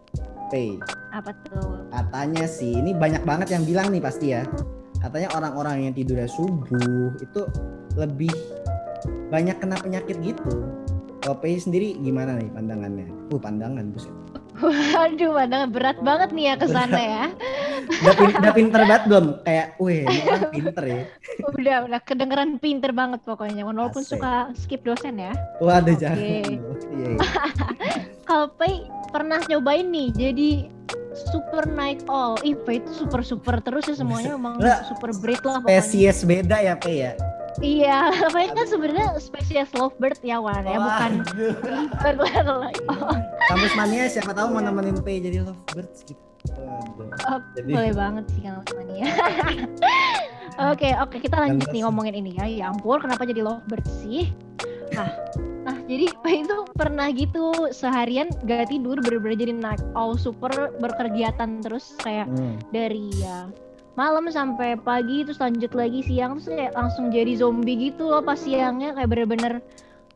Pei. 0.50 0.81
Apa 1.13 1.29
tuh? 1.45 1.86
katanya 1.93 2.50
sih 2.50 2.74
ini 2.74 2.98
banyak 2.98 3.21
banget 3.21 3.53
yang 3.53 3.62
bilang 3.62 3.93
nih 3.93 4.01
pasti 4.01 4.33
ya. 4.33 4.41
Katanya 5.00 5.29
orang-orang 5.38 5.88
yang 5.88 5.93
tidurnya 5.93 6.27
subuh 6.27 7.13
itu 7.21 7.41
lebih 7.93 8.33
banyak 9.29 9.55
kena 9.62 9.77
penyakit 9.77 10.17
gitu. 10.25 10.65
Kalau 11.21 11.38
Pei 11.38 11.62
sendiri 11.62 11.93
gimana 12.01 12.41
nih 12.41 12.50
pandangannya? 12.50 13.07
Uh 13.29 13.38
pandangan 13.38 13.93
buset 13.93 14.12
Waduh, 14.60 15.32
padahal 15.34 15.68
berat 15.68 15.98
banget 16.00 16.30
nih 16.30 16.46
ya 16.46 16.56
ke 16.56 16.68
sana 16.68 17.00
ya. 17.00 17.24
udah, 18.01 18.13
pin- 18.13 18.36
udah 18.36 18.54
pinter 18.54 18.82
banget 18.82 19.04
belum 19.06 19.25
kayak 19.42 19.68
orang 19.80 20.44
pinter 20.51 20.84
ya 20.84 21.01
Udah, 21.50 21.78
udah 21.88 22.00
kedengeran 22.01 22.50
pinter 22.58 22.92
banget 22.92 23.24
pokoknya. 23.24 23.63
Walaupun 23.63 24.01
Asik. 24.01 24.20
suka 24.20 24.34
skip 24.54 24.84
dosen 24.84 25.16
ya. 25.18 25.32
waduh 25.58 25.89
Oke. 25.89 26.00
jangan 26.00 26.20
iya, 26.20 26.42
iya. 26.92 27.16
Kalau 28.28 28.51
Pei 28.54 28.84
pernah 29.10 29.42
nyobain 29.44 29.88
nih, 29.88 30.12
jadi 30.12 30.50
super 31.25 31.66
night 31.66 32.06
owl. 32.06 32.38
Ih, 32.42 32.54
Pei 32.60 32.78
itu 32.78 32.92
super 32.94 33.22
super 33.22 33.58
terus 33.58 33.86
ya 33.86 33.96
semuanya 33.96 34.36
memang 34.36 34.60
Lah, 34.60 34.86
super 34.86 35.10
breed 35.16 35.42
lah 35.42 35.60
pokoknya. 35.60 35.82
spesies 35.82 36.22
beda 36.22 36.58
ya 36.60 36.75
Pei 36.75 36.98
ya 37.01 37.12
Iya, 37.60 37.98
Pei 38.36 38.48
kan 38.51 38.66
sebenarnya 38.68 39.20
spesies 39.20 39.72
lovebird 39.75 40.20
ya 40.24 40.39
Wan 40.39 40.63
ya, 40.63 40.80
bukan 40.80 41.12
bird 42.00 42.18
oh, 42.24 42.63
kampus 43.51 43.74
mania 43.75 44.08
siapa 44.08 44.32
tahu 44.32 44.56
mau 44.56 44.63
nemenin 44.63 45.00
Pei 45.04 45.20
jadi 45.20 45.44
lovebirds 45.44 46.08
gitu 46.08 46.20
oh, 47.28 47.39
Jadi- 47.56 47.74
boleh 47.75 47.94
banget 47.94 48.25
sih 48.32 48.42
kalau 48.48 48.62
mania. 48.80 49.08
Oke, 50.60 50.92
oke 50.92 51.24
kita 51.24 51.39
lanjut 51.39 51.72
nih 51.72 51.88
ngomongin 51.88 52.20
ini 52.20 52.36
ya. 52.36 52.44
Ya 52.44 52.66
ampun, 52.68 53.00
kenapa 53.00 53.24
jadi 53.24 53.48
lovebird 53.48 53.80
sih? 54.04 54.28
Nah, 54.92 55.08
nah 55.63 55.78
jadi 55.88 56.12
Pei 56.20 56.44
itu 56.44 56.68
pernah 56.75 57.08
gitu 57.16 57.72
seharian 57.72 58.28
gak 58.44 58.68
tidur 58.68 59.00
bener-bener 59.00 59.39
jadi 59.39 59.54
night 59.56 59.80
owl 59.96 60.20
super 60.20 60.51
berkegiatan 60.84 61.63
terus 61.63 61.96
kayak 62.04 62.28
Hmm. 62.28 62.60
dari 62.75 63.08
ya 63.16 63.48
malam 64.00 64.32
sampai 64.32 64.79
pagi 64.79 65.27
terus 65.27 65.44
lanjut 65.44 65.75
lagi 65.75 66.00
siang 66.08 66.39
terus 66.39 66.48
kayak 66.48 66.72
langsung 66.72 67.12
jadi 67.12 67.36
zombie 67.36 67.91
gitu 67.91 68.08
loh 68.08 68.24
pas 68.24 68.39
siangnya 68.39 68.96
kayak 68.96 69.12
bener-bener 69.12 69.60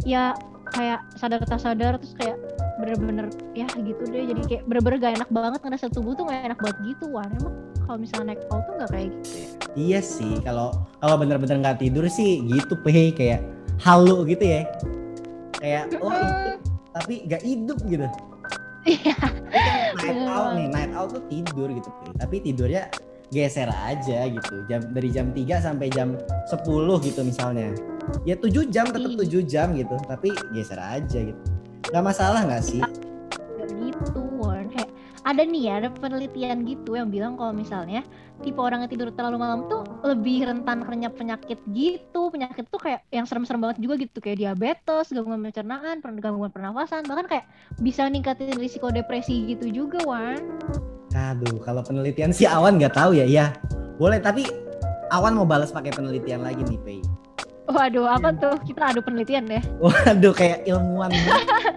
ya 0.08 0.32
kayak 0.72 1.04
sadar 1.20 1.44
tak 1.44 1.60
sadar 1.60 2.00
terus 2.00 2.16
kayak 2.16 2.40
bener-bener 2.80 3.28
ya 3.52 3.68
gitu 3.76 4.08
deh 4.08 4.24
jadi 4.24 4.42
kayak 4.48 4.64
bener-bener 4.72 4.98
gak 5.04 5.14
enak 5.20 5.30
banget 5.30 5.60
ngerasa 5.68 5.92
tubuh 5.92 6.16
tuh 6.16 6.32
gak 6.32 6.48
enak 6.48 6.60
banget 6.64 6.96
gitu 6.96 7.12
wah 7.12 7.28
emang 7.28 7.54
kalau 7.84 8.00
misalnya 8.00 8.34
naik 8.34 8.42
call 8.48 8.64
tuh 8.64 8.74
gak 8.80 8.90
kayak 8.96 9.10
gitu 9.20 9.36
ya 9.36 9.50
Iya 9.74 10.06
sih, 10.06 10.38
kalau 10.46 10.86
kalau 11.02 11.18
bener-bener 11.18 11.58
nggak 11.58 11.82
tidur 11.82 12.06
sih 12.06 12.46
gitu 12.46 12.78
Pei 12.86 13.10
kayak 13.10 13.42
halu 13.82 14.22
gitu 14.30 14.46
ya. 14.46 14.70
Kayak 15.58 15.98
oh 15.98 16.14
hidup, 16.14 16.62
tapi 16.94 17.14
nggak 17.26 17.42
hidup 17.42 17.78
gitu. 17.90 18.06
Iya. 18.86 19.18
Kan 19.98 20.14
night 20.14 20.30
banget. 20.30 20.54
nih, 20.54 20.68
night 20.70 20.92
owl 20.94 21.10
tuh 21.10 21.26
tidur 21.26 21.74
gitu. 21.74 21.90
Tapi 22.22 22.36
tidurnya 22.46 22.86
geser 23.34 23.68
aja 23.74 24.30
gitu. 24.30 24.56
Jam 24.70 24.82
dari 24.94 25.10
jam 25.10 25.34
3 25.34 25.58
sampai 25.58 25.90
jam 25.90 26.14
10 26.48 27.02
gitu 27.02 27.22
misalnya. 27.26 27.74
Ya 28.24 28.38
7 28.38 28.70
jam 28.70 28.94
tetap 28.94 29.10
Iya. 29.10 29.42
7 29.42 29.42
jam 29.50 29.68
gitu, 29.74 29.96
tapi 30.06 30.30
geser 30.54 30.78
aja 30.78 31.20
gitu. 31.34 31.42
Gak 31.90 32.04
masalah 32.06 32.46
nggak 32.46 32.64
sih? 32.64 32.82
Gitu 33.64 34.22
Warn 34.38 34.70
kayak 34.70 34.94
ada 35.24 35.42
nih 35.48 35.72
ya 35.72 35.74
ada 35.80 35.90
penelitian 35.90 36.68
gitu 36.68 37.00
yang 37.00 37.08
bilang 37.08 37.40
kalau 37.40 37.56
misalnya 37.56 38.04
tipe 38.44 38.60
orang 38.60 38.84
yang 38.84 38.92
tidur 38.92 39.08
terlalu 39.16 39.40
malam 39.40 39.72
tuh 39.72 39.88
lebih 40.04 40.44
rentan 40.44 40.84
kena 40.84 41.08
penyakit 41.08 41.60
gitu 41.72 42.28
penyakit 42.28 42.68
tuh 42.68 42.80
kayak 42.80 43.08
yang 43.08 43.24
serem-serem 43.24 43.64
banget 43.64 43.80
juga 43.80 43.96
gitu 44.04 44.20
kayak 44.20 44.38
diabetes 44.44 45.16
gangguan 45.16 45.40
pencernaan 45.40 46.04
gangguan 46.20 46.52
pernafasan 46.52 47.08
bahkan 47.08 47.28
kayak 47.32 47.46
bisa 47.80 48.04
ningkatin 48.12 48.60
risiko 48.60 48.92
depresi 48.92 49.48
gitu 49.48 49.72
juga 49.72 50.04
Wan 50.04 50.44
Aduh, 51.14 51.62
kalau 51.62 51.86
penelitian 51.86 52.34
si 52.34 52.50
Awan 52.50 52.82
nggak 52.82 52.98
tahu 52.98 53.14
ya. 53.14 53.26
Ya, 53.30 53.54
boleh 54.02 54.18
tapi 54.18 54.50
Awan 55.14 55.38
mau 55.38 55.46
balas 55.46 55.70
pakai 55.70 55.94
penelitian 55.94 56.42
lagi 56.42 56.66
nih, 56.66 56.80
Pei. 56.82 57.02
waduh 57.64 58.04
apa 58.04 58.36
tuh 58.36 58.60
kita 58.68 58.92
adu 58.92 59.00
penelitian 59.00 59.48
deh 59.48 59.64
Waduh, 59.80 60.36
kayak 60.36 60.68
ilmuwan. 60.68 61.16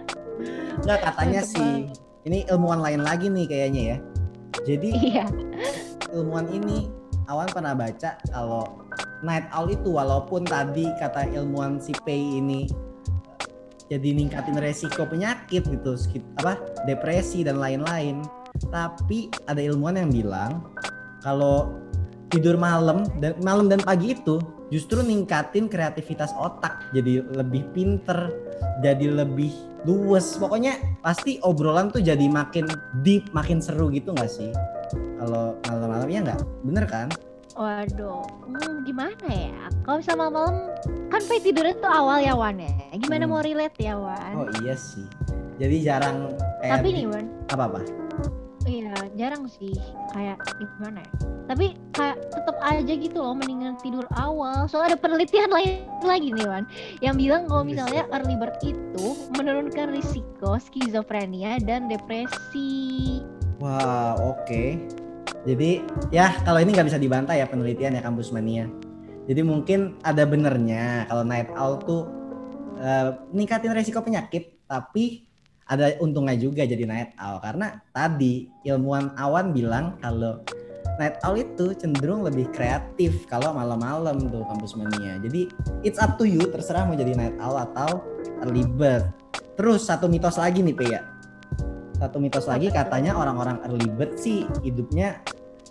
Nggak 0.83 0.99
katanya 0.99 1.41
sih. 1.41 1.87
Ini 2.27 2.43
ilmuwan 2.51 2.83
lain 2.83 3.07
lagi 3.07 3.31
nih 3.31 3.45
kayaknya 3.47 3.81
ya. 3.95 3.97
Jadi 4.67 4.89
iya 4.99 5.25
ilmuwan 6.11 6.47
ini 6.51 6.91
Awan 7.27 7.51
pernah 7.51 7.75
baca 7.75 8.15
kalau 8.31 8.79
night 9.19 9.47
owl 9.51 9.67
itu 9.67 9.91
walaupun 9.91 10.47
tadi 10.47 10.87
kata 10.95 11.27
ilmuwan 11.35 11.75
si 11.75 11.91
Pei 12.07 12.39
ini 12.39 12.71
jadi 13.87 14.15
ningkatin 14.15 14.59
resiko 14.59 15.03
penyakit 15.07 15.63
gitu 15.67 15.95
apa 16.39 16.59
depresi 16.87 17.43
dan 17.43 17.59
lain-lain 17.59 18.23
tapi 18.67 19.29
ada 19.45 19.59
ilmuwan 19.59 19.97
yang 19.97 20.09
bilang 20.09 20.51
kalau 21.21 21.71
tidur 22.27 22.55
malam 22.55 23.07
dan 23.17 23.37
malam 23.39 23.67
dan 23.67 23.79
pagi 23.79 24.11
itu 24.11 24.37
justru 24.67 24.99
ningkatin 24.99 25.71
kreativitas 25.71 26.35
otak 26.35 26.91
jadi 26.91 27.23
lebih 27.31 27.63
pinter 27.71 28.33
jadi 28.83 29.09
lebih 29.15 29.49
luwes. 29.83 30.35
Pokoknya 30.35 30.75
pasti 30.99 31.39
obrolan 31.41 31.87
tuh 31.87 32.03
jadi 32.03 32.27
makin 32.27 32.67
deep 33.01 33.25
makin 33.31 33.57
seru 33.57 33.87
gitu 33.89 34.11
nggak 34.11 34.27
sih? 34.27 34.51
Kalau 35.17 35.57
malam-malam 35.65 36.09
ya 36.09 36.19
nggak? 36.21 36.41
Bener 36.61 36.85
kan? 36.85 37.07
Waduh 37.57 38.21
hmm, 38.43 38.85
gimana 38.85 39.25
ya? 39.25 39.55
Kalau 39.81 39.97
misalnya 39.97 40.19
malam-malam 40.19 40.55
kan 41.07 41.21
Pei 41.25 41.39
tidurnya 41.39 41.73
tuh 41.79 41.89
awal 41.89 42.21
ya 42.21 42.37
Wan 42.37 42.59
ya? 42.59 42.69
Gimana 42.93 43.25
Hmm. 43.25 43.31
mau 43.31 43.41
relate 43.41 43.77
ya 43.79 43.95
Wan? 43.97 44.33
Oh 44.35 44.47
iya 44.61 44.75
sih. 44.75 45.05
Jadi 45.57 45.75
jarang 45.81 46.37
kayak 46.61 46.73
tapi 46.75 46.87
di- 46.91 46.95
nih 47.01 47.05
Wan. 47.09 47.25
Apa 47.49 47.63
apa 47.65 47.79
Iya, 47.81 48.06
jarang 49.17 49.49
sih 49.49 49.73
kayak 50.13 50.37
gimana 50.61 51.01
ya 51.01 51.11
tapi 51.47 51.73
kayak 51.95 52.17
tetap 52.29 52.57
aja 52.61 52.93
gitu 52.93 53.17
loh 53.17 53.33
mendingan 53.33 53.75
tidur 53.81 54.05
awal 54.15 54.69
soalnya 54.69 54.95
ada 54.95 54.99
penelitian 54.99 55.49
lain 55.49 55.83
lagi 56.05 56.29
nih 56.31 56.45
Wan 56.45 56.63
yang 57.01 57.15
bilang 57.17 57.49
kalau 57.49 57.63
misalnya 57.65 58.05
early 58.13 58.37
bird 58.37 58.55
itu 58.61 59.07
menurunkan 59.35 59.91
risiko 59.91 60.61
skizofrenia 60.61 61.57
dan 61.65 61.89
depresi 61.89 63.19
Wow, 63.57 64.37
oke. 64.37 64.77
Jadi 65.47 65.81
ya 66.13 66.29
kalau 66.45 66.61
ini 66.61 66.77
nggak 66.77 66.87
bisa 66.93 67.01
dibantah 67.01 67.33
ya 67.33 67.49
penelitian 67.49 67.97
ya 67.97 68.01
kampus 68.05 68.29
mania. 68.29 68.69
Jadi 69.27 69.41
mungkin 69.43 69.97
ada 70.05 70.23
benernya 70.23 71.09
kalau 71.09 71.23
night 71.25 71.49
owl 71.57 71.81
tuh 71.81 72.03
eh, 72.77 73.17
ningkatin 73.33 73.73
resiko 73.73 73.99
penyakit, 74.05 74.61
tapi 74.69 75.26
ada 75.67 75.99
untungnya 75.99 76.35
juga 76.39 76.63
jadi 76.63 76.87
night 76.87 77.11
owl 77.19 77.43
karena 77.43 77.83
tadi 77.91 78.47
ilmuwan 78.63 79.11
awan 79.19 79.51
bilang 79.51 79.99
kalau 79.99 80.39
night 80.97 81.19
owl 81.27 81.35
itu 81.37 81.75
cenderung 81.75 82.23
lebih 82.23 82.49
kreatif 82.55 83.27
kalau 83.29 83.53
malam-malam 83.53 84.17
tuh 84.31 84.43
kampus 84.47 84.73
mania. 84.79 85.19
Jadi 85.21 85.51
it's 85.85 86.01
up 86.01 86.15
to 86.17 86.25
you 86.25 86.41
terserah 86.49 86.87
mau 86.87 86.97
jadi 86.97 87.13
night 87.13 87.37
owl 87.37 87.59
atau 87.59 88.01
early 88.41 88.65
bird. 88.65 89.05
Terus 89.59 89.85
satu 89.85 90.09
mitos 90.09 90.39
lagi 90.39 90.63
nih 90.63 90.75
Pe 90.75 90.85
ya. 90.87 91.01
Satu 91.97 92.21
mitos 92.21 92.45
lagi 92.45 92.73
katanya 92.73 93.17
orang-orang 93.17 93.61
early 93.67 93.89
bird 93.93 94.17
sih 94.17 94.45
hidupnya 94.65 95.21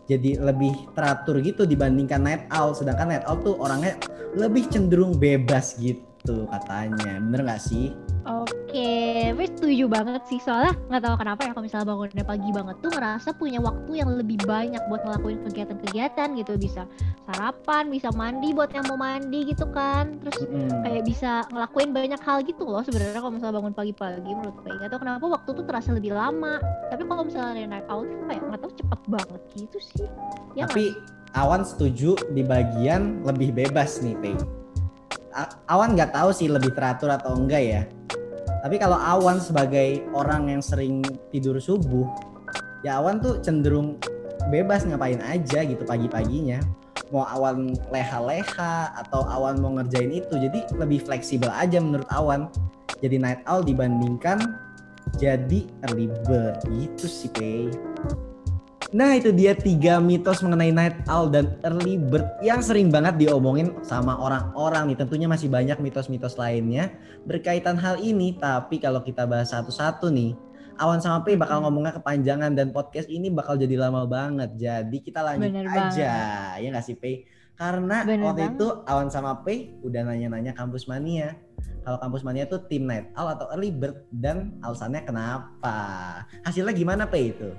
jadi 0.07 0.39
lebih 0.39 0.95
teratur 0.95 1.43
gitu 1.43 1.67
dibandingkan 1.67 2.23
night 2.23 2.45
owl. 2.55 2.77
Sedangkan 2.77 3.11
night 3.11 3.25
owl 3.27 3.43
tuh 3.43 3.55
orangnya 3.59 3.99
lebih 4.39 4.71
cenderung 4.71 5.19
bebas 5.19 5.75
gitu 5.81 6.06
katanya. 6.51 7.23
Bener 7.23 7.41
nggak 7.47 7.63
sih? 7.63 7.95
Oke, 8.27 9.31
gue 9.39 9.47
setuju 9.47 9.87
banget 9.87 10.19
sih 10.27 10.43
soalnya 10.43 10.75
nggak 10.91 11.03
tahu 11.07 11.15
kenapa 11.23 11.41
ya 11.47 11.51
kalau 11.55 11.63
misalnya 11.63 11.87
bangunnya 11.95 12.25
pagi 12.27 12.51
banget 12.51 12.77
tuh 12.83 12.91
ngerasa 12.91 13.29
punya 13.39 13.63
waktu 13.63 14.03
yang 14.03 14.11
lebih 14.19 14.43
banyak 14.43 14.83
buat 14.91 15.07
ngelakuin 15.07 15.47
kegiatan-kegiatan 15.47 16.29
gitu 16.35 16.53
bisa 16.59 16.91
sarapan, 17.31 17.87
bisa 17.87 18.11
mandi 18.19 18.51
buat 18.51 18.75
yang 18.75 18.83
mau 18.91 18.99
mandi 18.99 19.47
gitu 19.47 19.71
kan, 19.71 20.19
terus 20.19 20.43
Mm-mm. 20.43 20.83
kayak 20.83 21.07
bisa 21.07 21.47
ngelakuin 21.55 21.95
banyak 21.95 22.19
hal 22.19 22.43
gitu 22.43 22.67
loh 22.67 22.83
sebenarnya 22.83 23.23
kalau 23.23 23.35
misalnya 23.39 23.55
bangun 23.63 23.75
pagi-pagi 23.79 24.31
menurut 24.35 24.57
gue 24.59 24.75
nggak 24.75 24.91
tahu 24.91 25.01
kenapa 25.07 25.25
waktu 25.31 25.51
tuh 25.55 25.65
terasa 25.65 25.89
lebih 25.95 26.11
lama 26.11 26.59
tapi 26.91 27.03
kalau 27.07 27.23
misalnya 27.23 27.79
night 27.79 27.87
out 27.87 28.11
kayak 28.27 28.43
nggak 28.43 28.59
tahu 28.59 28.73
cepet 28.75 29.01
banget 29.07 29.43
gitu 29.55 29.79
sih 29.79 30.09
ya 30.59 30.67
Tapi 30.67 30.99
Awan 31.37 31.69
setuju 31.69 32.17
di 32.33 32.41
bagian 32.41 33.21
lebih 33.21 33.53
bebas 33.53 34.01
nih, 34.01 34.17
Pei. 34.25 34.33
Awan 35.69 35.93
nggak 35.93 36.17
tahu 36.17 36.33
sih 36.33 36.49
lebih 36.49 36.73
teratur 36.73 37.13
atau 37.13 37.37
enggak 37.37 37.63
ya. 37.63 37.83
Tapi 38.65 38.81
kalau 38.81 38.97
Awan 38.97 39.39
sebagai 39.39 40.03
orang 40.17 40.49
yang 40.51 40.63
sering 40.65 41.05
tidur 41.31 41.61
subuh, 41.61 42.09
ya 42.83 42.99
Awan 42.99 43.21
tuh 43.21 43.39
cenderung 43.45 44.01
bebas 44.49 44.89
ngapain 44.89 45.21
aja 45.21 45.63
gitu 45.63 45.85
pagi-paginya. 45.85 46.59
Mau 47.15 47.23
Awan 47.23 47.79
leha-leha 47.95 48.97
atau 49.07 49.23
Awan 49.29 49.63
mau 49.63 49.77
ngerjain 49.79 50.11
itu, 50.11 50.35
jadi 50.35 50.67
lebih 50.75 51.05
fleksibel 51.05 51.53
aja 51.53 51.79
menurut 51.79 52.09
Awan. 52.11 52.51
Jadi 53.05 53.21
night 53.21 53.45
owl 53.45 53.61
dibandingkan 53.61 54.41
jadi 55.21 55.69
early 55.87 56.11
bird 56.25 56.65
gitu 56.67 57.07
sih, 57.07 57.31
Pei. 57.31 57.71
Nah 58.95 59.19
itu 59.19 59.35
dia 59.35 59.57
tiga 59.59 59.99
mitos 59.99 60.47
mengenai 60.47 60.71
night 60.71 60.97
owl 61.11 61.27
dan 61.27 61.59
early 61.67 61.99
bird 61.99 62.27
yang 62.39 62.63
sering 62.63 62.87
banget 62.93 63.19
diomongin 63.19 63.75
sama 63.83 64.15
orang-orang 64.15 64.95
nih. 64.95 64.99
Tentunya 65.03 65.27
masih 65.27 65.51
banyak 65.51 65.83
mitos-mitos 65.83 66.39
lainnya 66.39 66.95
berkaitan 67.27 67.75
hal 67.75 67.99
ini. 67.99 68.39
Tapi 68.39 68.79
kalau 68.79 69.03
kita 69.03 69.27
bahas 69.27 69.51
satu-satu 69.51 70.07
nih, 70.15 70.39
Awan 70.77 71.01
sama 71.01 71.25
P 71.25 71.41
bakal 71.41 71.65
ngomongnya 71.65 71.97
kepanjangan 71.97 72.53
dan 72.53 72.69
podcast 72.69 73.09
ini 73.09 73.33
bakal 73.33 73.57
jadi 73.57 73.75
lama 73.81 74.05
banget. 74.05 74.55
Jadi 74.61 74.99
kita 75.01 75.25
lanjut 75.25 75.49
Bener 75.49 75.67
aja, 75.73 76.13
ya 76.61 76.69
nggak 76.69 76.85
sih 76.85 76.95
P? 77.01 77.25
Karena 77.57 78.05
Bener 78.05 78.29
waktu 78.29 78.45
banget. 78.45 78.61
itu 78.61 78.67
Awan 78.85 79.09
sama 79.09 79.41
P 79.41 79.73
udah 79.81 80.05
nanya-nanya 80.05 80.53
kampus 80.53 80.85
mania. 80.85 81.35
Kalau 81.81 81.97
kampus 81.97 82.27
mania 82.27 82.45
tuh 82.45 82.61
tim 82.69 82.85
night 82.85 83.09
owl 83.17 83.33
atau 83.33 83.49
early 83.57 83.73
bird 83.73 84.05
dan 84.13 84.61
alasannya 84.61 85.01
kenapa? 85.07 85.75
Hasilnya 86.45 86.77
gimana 86.77 87.09
P 87.09 87.33
itu? 87.33 87.51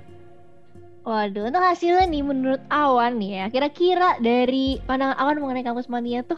Waduh, 1.08 1.48
untuk 1.48 1.64
hasilnya 1.64 2.04
nih 2.04 2.20
menurut 2.20 2.60
Awan 2.68 3.16
nih 3.16 3.40
ya, 3.40 3.44
kira-kira 3.48 4.20
dari 4.20 4.76
pandangan 4.84 5.16
Awan 5.16 5.40
mengenai 5.40 5.64
kampus 5.64 5.88
mania 5.88 6.20
tuh 6.20 6.36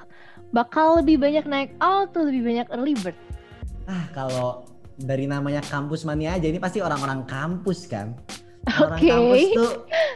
bakal 0.55 1.03
lebih 1.03 1.19
banyak 1.19 1.43
naik 1.43 1.75
out 1.83 2.15
atau 2.15 2.23
lebih 2.23 2.47
banyak 2.47 2.71
early 2.71 2.95
bird? 3.03 3.19
Ah, 3.91 4.07
kalau 4.15 4.63
dari 4.95 5.27
namanya 5.27 5.59
kampus 5.67 6.07
mania 6.07 6.39
aja 6.39 6.47
ini 6.47 6.63
pasti 6.63 6.79
orang-orang 6.79 7.27
kampus 7.27 7.91
kan. 7.91 8.15
Orang 8.79 9.03
Oke. 9.03 9.11
kampus 9.11 9.43
tuh 9.59 9.71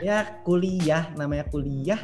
ya 0.07 0.39
kuliah, 0.47 1.11
namanya 1.19 1.51
kuliah. 1.51 1.99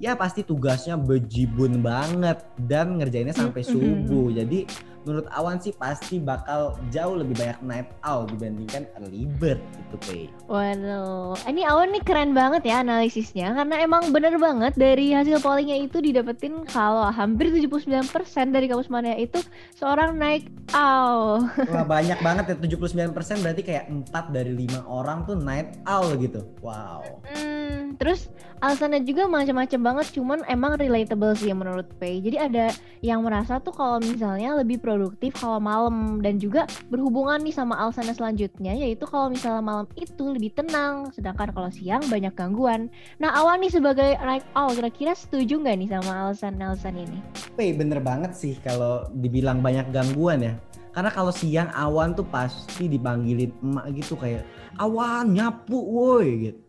Ya 0.00 0.16
pasti 0.16 0.48
tugasnya 0.48 0.96
bejibun 0.96 1.84
banget 1.84 2.40
dan 2.64 2.96
ngerjainnya 2.96 3.36
sampai 3.36 3.60
Mm-mm. 3.68 3.76
subuh. 3.76 4.32
Jadi 4.32 4.64
menurut 5.06 5.30
Awan 5.30 5.62
sih 5.62 5.70
pasti 5.70 6.18
bakal 6.18 6.74
jauh 6.90 7.14
lebih 7.14 7.38
banyak 7.38 7.58
night 7.62 7.88
owl 8.02 8.26
dibandingkan 8.26 8.90
early 8.98 9.30
bird 9.38 9.62
gitu, 9.78 9.96
Pei. 10.02 10.24
Waduh, 10.50 11.38
ini 11.46 11.62
Awan 11.62 11.94
nih 11.94 12.02
keren 12.02 12.34
banget 12.34 12.66
ya 12.66 12.82
analisisnya 12.82 13.54
karena 13.54 13.78
emang 13.86 14.10
bener 14.10 14.34
banget 14.36 14.74
dari 14.74 15.14
hasil 15.14 15.38
pollingnya 15.38 15.78
itu 15.78 16.02
didapetin 16.02 16.66
kalau 16.66 17.06
hampir 17.14 17.54
79% 17.54 18.10
dari 18.50 18.66
kampus 18.66 18.90
mania 18.90 19.14
itu 19.14 19.38
seorang 19.78 20.18
naik 20.18 20.50
owl. 20.74 21.46
Wah, 21.72 21.86
banyak 21.86 22.18
banget 22.18 22.44
ya 22.50 22.54
79% 22.58 23.14
berarti 23.46 23.62
kayak 23.62 23.84
4 24.10 24.34
dari 24.34 24.52
5 24.66 24.82
orang 24.90 25.22
tuh 25.22 25.38
night 25.38 25.78
owl 25.86 26.18
gitu. 26.18 26.42
Wow. 26.58 27.22
Hmm, 27.30 27.94
terus 28.02 28.26
alasannya 28.58 29.06
juga 29.06 29.30
macam-macam 29.30 29.80
banget, 29.80 30.06
cuman 30.18 30.42
emang 30.50 30.74
relatable 30.74 31.36
sih 31.38 31.52
menurut 31.54 31.86
Pei. 32.00 32.18
Jadi 32.18 32.36
ada 32.40 32.66
yang 33.04 33.22
merasa 33.22 33.62
tuh 33.62 33.70
kalau 33.76 34.02
misalnya 34.02 34.56
lebih 34.56 34.80
produktif 34.96 35.36
kalau 35.36 35.60
malam 35.60 36.24
dan 36.24 36.40
juga 36.40 36.64
berhubungan 36.88 37.36
nih 37.44 37.52
sama 37.52 37.76
alasannya 37.76 38.16
selanjutnya 38.16 38.72
yaitu 38.72 39.04
kalau 39.04 39.28
misalnya 39.28 39.60
malam 39.60 39.84
itu 39.94 40.24
lebih 40.32 40.56
tenang, 40.56 41.12
sedangkan 41.12 41.52
kalau 41.52 41.68
siang 41.68 42.00
banyak 42.08 42.32
gangguan. 42.32 42.88
Nah, 43.20 43.36
Awan 43.36 43.60
nih 43.60 43.76
sebagai 43.76 44.16
night 44.24 44.48
owl 44.56 44.72
kira-kira 44.72 45.12
setuju 45.12 45.60
nggak 45.60 45.76
nih 45.76 45.88
sama 45.92 46.12
alasan-alasan 46.24 46.96
ini? 46.96 47.20
Pei 47.52 47.76
bener 47.76 48.00
banget 48.00 48.32
sih 48.32 48.56
kalau 48.64 49.04
dibilang 49.12 49.60
banyak 49.60 49.92
gangguan 49.92 50.40
ya. 50.40 50.54
Karena 50.96 51.12
kalau 51.12 51.28
siang 51.28 51.68
awan 51.76 52.16
tuh 52.16 52.24
pasti 52.24 52.88
dipanggilin 52.88 53.52
emak 53.60 54.00
gitu 54.00 54.16
kayak 54.16 54.48
awan 54.80 55.28
nyapu 55.36 55.76
woi 55.76 56.28
gitu. 56.48 56.60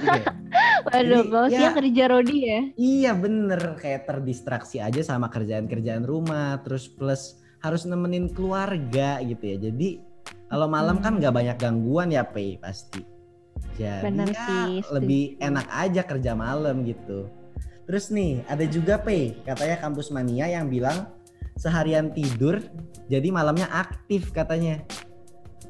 Kayak, 0.00 0.32
Waduh, 0.88 1.22
kalau 1.28 1.48
ya. 1.52 1.56
siang 1.60 1.74
kerja 1.76 2.04
Rodi 2.08 2.38
ya. 2.48 2.60
iya 2.76 3.12
bener 3.12 3.76
kayak 3.76 4.08
terdistraksi 4.08 4.80
aja 4.80 5.00
sama 5.04 5.28
kerjaan-kerjaan 5.28 6.04
rumah 6.04 6.60
terus 6.64 6.88
plus 6.88 7.43
harus 7.64 7.88
nemenin 7.88 8.28
keluarga 8.28 9.24
gitu 9.24 9.40
ya. 9.40 9.56
Jadi 9.56 10.04
kalau 10.52 10.68
malam 10.68 11.00
kan 11.00 11.16
nggak 11.16 11.32
banyak 11.32 11.56
gangguan 11.56 12.12
ya 12.12 12.20
Pei 12.20 12.60
pasti. 12.60 13.00
Jadi 13.80 14.04
Bener 14.04 14.28
ya 14.30 14.44
sih, 14.44 14.84
lebih 14.92 15.40
enak 15.40 15.66
aja 15.72 16.04
kerja 16.04 16.36
malam 16.36 16.84
gitu. 16.84 17.26
Terus 17.88 18.12
nih 18.12 18.44
ada 18.44 18.68
juga 18.68 19.00
Pei 19.00 19.40
katanya 19.48 19.80
kampus 19.80 20.12
mania 20.12 20.44
yang 20.44 20.68
bilang 20.68 21.08
seharian 21.56 22.12
tidur 22.12 22.60
jadi 23.08 23.32
malamnya 23.32 23.66
aktif 23.72 24.30
katanya. 24.36 24.84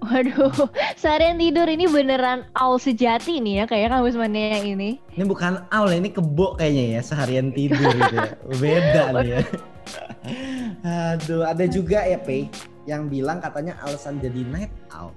Waduh, 0.05 0.53
seharian 1.01 1.39
tidur 1.41 1.65
ini 1.71 1.89
beneran 1.89 2.45
owl 2.59 2.77
sejati 2.77 3.41
nih 3.41 3.63
ya 3.63 3.65
kayak 3.71 3.95
kampus 3.95 4.19
mania 4.19 4.61
ini. 4.61 5.01
Ini 5.15 5.25
bukan 5.25 5.65
owl 5.71 5.95
ini 5.95 6.11
kebo 6.11 6.59
kayaknya 6.59 6.99
ya 6.99 7.01
seharian 7.01 7.55
tidur 7.55 7.89
gitu 7.95 8.17
ya. 8.19 8.31
Beda 8.61 9.03
nih 9.23 9.31
ya. 9.39 9.41
Aduh, 11.15 11.45
ada 11.45 11.65
juga 11.69 12.05
ya 12.05 12.19
Pei 12.21 12.49
yang 12.85 13.09
bilang 13.09 13.41
katanya 13.41 13.81
alasan 13.81 14.21
jadi 14.21 14.45
night 14.45 14.73
owl 14.93 15.13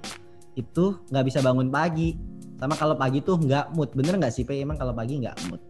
itu 0.58 0.98
nggak 1.12 1.26
bisa 1.28 1.38
bangun 1.40 1.70
pagi. 1.70 2.18
Sama 2.58 2.74
kalau 2.74 2.98
pagi 2.98 3.22
tuh 3.22 3.38
nggak 3.38 3.70
mood. 3.78 3.94
Bener 3.94 4.18
nggak 4.18 4.34
sih 4.34 4.42
Pei? 4.42 4.66
Emang 4.66 4.74
kalau 4.74 4.90
pagi 4.90 5.22
nggak 5.22 5.36
mood? 5.46 5.62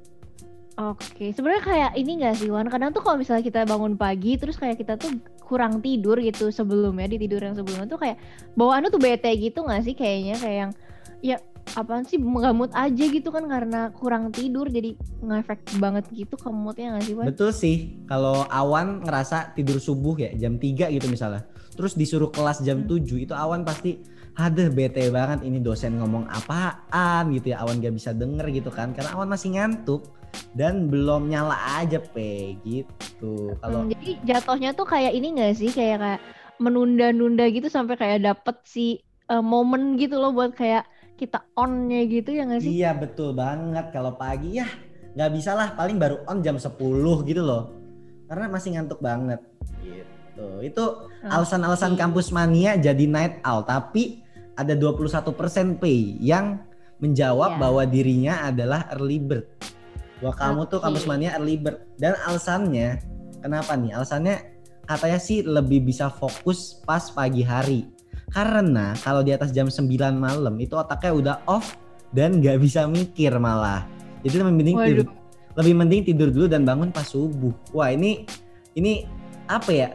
Oke, 0.79 1.35
sebenarnya 1.35 1.63
kayak 1.67 1.93
ini 1.99 2.23
gak 2.23 2.39
sih 2.39 2.55
Wan? 2.55 2.71
Kadang 2.71 2.95
tuh 2.95 3.03
kalau 3.03 3.19
misalnya 3.19 3.43
kita 3.43 3.67
bangun 3.67 3.99
pagi 3.99 4.39
terus 4.39 4.55
kayak 4.55 4.79
kita 4.79 4.95
tuh 4.95 5.11
kurang 5.43 5.83
tidur 5.83 6.23
gitu 6.23 6.55
sebelumnya 6.55 7.11
di 7.11 7.19
tidur 7.19 7.43
yang 7.43 7.59
sebelumnya 7.59 7.91
tuh 7.91 7.99
kayak 7.99 8.15
bawaannya 8.55 8.93
tuh 8.93 9.03
bete 9.03 9.27
gitu 9.43 9.67
gak 9.67 9.83
sih 9.83 9.99
kayaknya 9.99 10.39
kayak 10.39 10.57
yang 10.63 10.73
ya 11.19 11.37
apaan 11.77 12.05
sih 12.07 12.17
nggak 12.17 12.73
aja 12.73 13.05
gitu 13.09 13.29
kan 13.29 13.45
karena 13.49 13.93
kurang 13.93 14.31
tidur 14.33 14.69
jadi 14.69 14.95
ngefek 15.21 15.81
banget 15.83 16.05
gitu 16.15 16.35
ke 16.39 16.49
moodnya 16.49 16.97
gak 16.97 17.05
sih 17.05 17.15
Wan? 17.17 17.27
Betul 17.29 17.51
sih. 17.53 17.77
Kalau 18.07 18.47
awan 18.49 19.05
ngerasa 19.05 19.53
tidur 19.59 19.83
subuh 19.83 20.17
ya 20.17 20.31
jam 20.39 20.57
3 20.57 20.89
gitu 20.95 21.07
misalnya. 21.11 21.45
Terus 21.75 21.95
disuruh 21.95 22.31
kelas 22.33 22.63
jam 22.65 22.87
7 22.87 23.05
itu 23.19 23.35
awan 23.35 23.67
pasti 23.67 23.99
ada 24.39 24.71
bete 24.71 25.11
banget 25.11 25.43
ini 25.43 25.59
dosen 25.59 25.99
ngomong 25.99 26.31
apaan 26.31 27.35
gitu 27.35 27.51
ya 27.53 27.67
awan 27.67 27.83
gak 27.83 27.99
bisa 27.99 28.15
denger 28.15 28.47
gitu 28.55 28.71
kan 28.71 28.95
karena 28.95 29.11
awan 29.19 29.27
masih 29.27 29.59
ngantuk 29.59 30.15
dan 30.55 30.87
belum 30.87 31.27
nyala 31.27 31.59
aja 31.83 31.99
pe 31.99 32.55
gitu 32.63 33.59
kalau 33.59 33.83
Hmm, 33.83 33.91
jadi 33.91 34.11
jatuhnya 34.23 34.71
tuh 34.79 34.87
kayak 34.87 35.11
ini 35.11 35.35
gak 35.43 35.59
sih 35.59 35.75
kayak 35.75 35.99
kayak 35.99 36.21
menunda-nunda 36.63 37.51
gitu 37.51 37.67
sampai 37.67 37.99
kayak 37.99 38.23
dapet 38.23 38.57
si 38.63 39.03
eh, 39.27 39.43
momen 39.43 39.99
gitu 39.99 40.23
loh 40.23 40.31
buat 40.31 40.55
kayak 40.55 40.87
kita 41.19 41.51
onnya 41.59 42.07
gitu 42.07 42.31
ya 42.31 42.47
nggak 42.47 42.63
sih? 42.63 42.79
Iya 42.79 42.95
betul 42.95 43.35
banget. 43.35 43.91
Kalau 43.91 44.15
pagi 44.15 44.63
ya 44.63 44.71
nggak 45.19 45.31
bisa 45.35 45.59
lah. 45.59 45.75
Paling 45.75 45.99
baru 45.99 46.23
on 46.31 46.39
jam 46.41 46.55
10 46.55 46.79
gitu 47.27 47.43
loh. 47.43 47.75
Karena 48.31 48.47
masih 48.47 48.79
ngantuk 48.79 49.03
banget. 49.03 49.43
Gitu. 49.83 50.47
Itu 50.63 51.11
alasan-alasan 51.27 51.99
kampus 51.99 52.31
mania 52.31 52.79
jadi 52.79 53.05
night 53.11 53.43
owl. 53.43 53.67
Tapi 53.67 54.23
ada 54.55 54.79
21% 54.79 55.83
pay 55.83 56.15
yang 56.23 56.63
menjawab 57.03 57.59
Iya. 57.59 57.61
bahwa 57.63 57.83
dirinya 57.83 58.35
adalah 58.47 58.87
early 58.95 59.19
bird. 59.19 59.47
Bahwa 60.23 60.35
kamu 60.35 60.61
tuh 60.71 60.79
Oke. 60.79 60.85
kampus 60.87 61.05
mania 61.11 61.35
early 61.35 61.59
bird. 61.59 61.83
Dan 61.99 62.15
alasannya 62.23 63.03
kenapa 63.43 63.75
nih? 63.75 63.99
Alasannya 63.99 64.37
katanya 64.87 65.19
sih 65.19 65.43
lebih 65.43 65.83
bisa 65.83 66.11
fokus 66.11 66.79
pas 66.87 67.11
pagi 67.11 67.43
hari 67.43 67.98
karena 68.29 68.93
kalau 69.01 69.25
di 69.25 69.33
atas 69.33 69.51
jam 69.51 69.67
9 69.67 69.89
malam 70.15 70.55
itu 70.61 70.77
otaknya 70.77 71.13
udah 71.13 71.37
off 71.49 71.77
dan 72.13 72.41
nggak 72.41 72.61
bisa 72.61 72.85
mikir 72.89 73.33
malah 73.37 73.85
jadi 74.25 74.43
lebih 74.45 74.55
mending 74.55 74.77
Waduh. 74.77 74.89
tidur, 74.89 75.07
lebih 75.57 75.75
mending 75.77 76.03
tidur 76.05 76.29
dulu 76.29 76.47
dan 76.47 76.63
bangun 76.65 76.93
pas 76.93 77.09
subuh 77.09 77.53
wah 77.73 77.89
ini 77.89 78.25
ini 78.77 79.05
apa 79.49 79.71
ya 79.73 79.89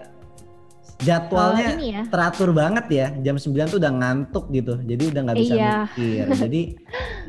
jadwalnya 1.03 1.75
ini 1.75 1.87
ya. 1.99 2.03
teratur 2.07 2.49
banget 2.55 2.85
ya 2.89 3.07
jam 3.21 3.35
9 3.35 3.71
tuh 3.71 3.79
udah 3.81 3.91
ngantuk 3.91 4.45
gitu 4.49 4.79
jadi 4.81 5.03
udah 5.11 5.21
nggak 5.29 5.37
bisa 5.39 5.53
Iya. 5.55 5.73
mikir 5.89 6.25
jadi 6.47 6.61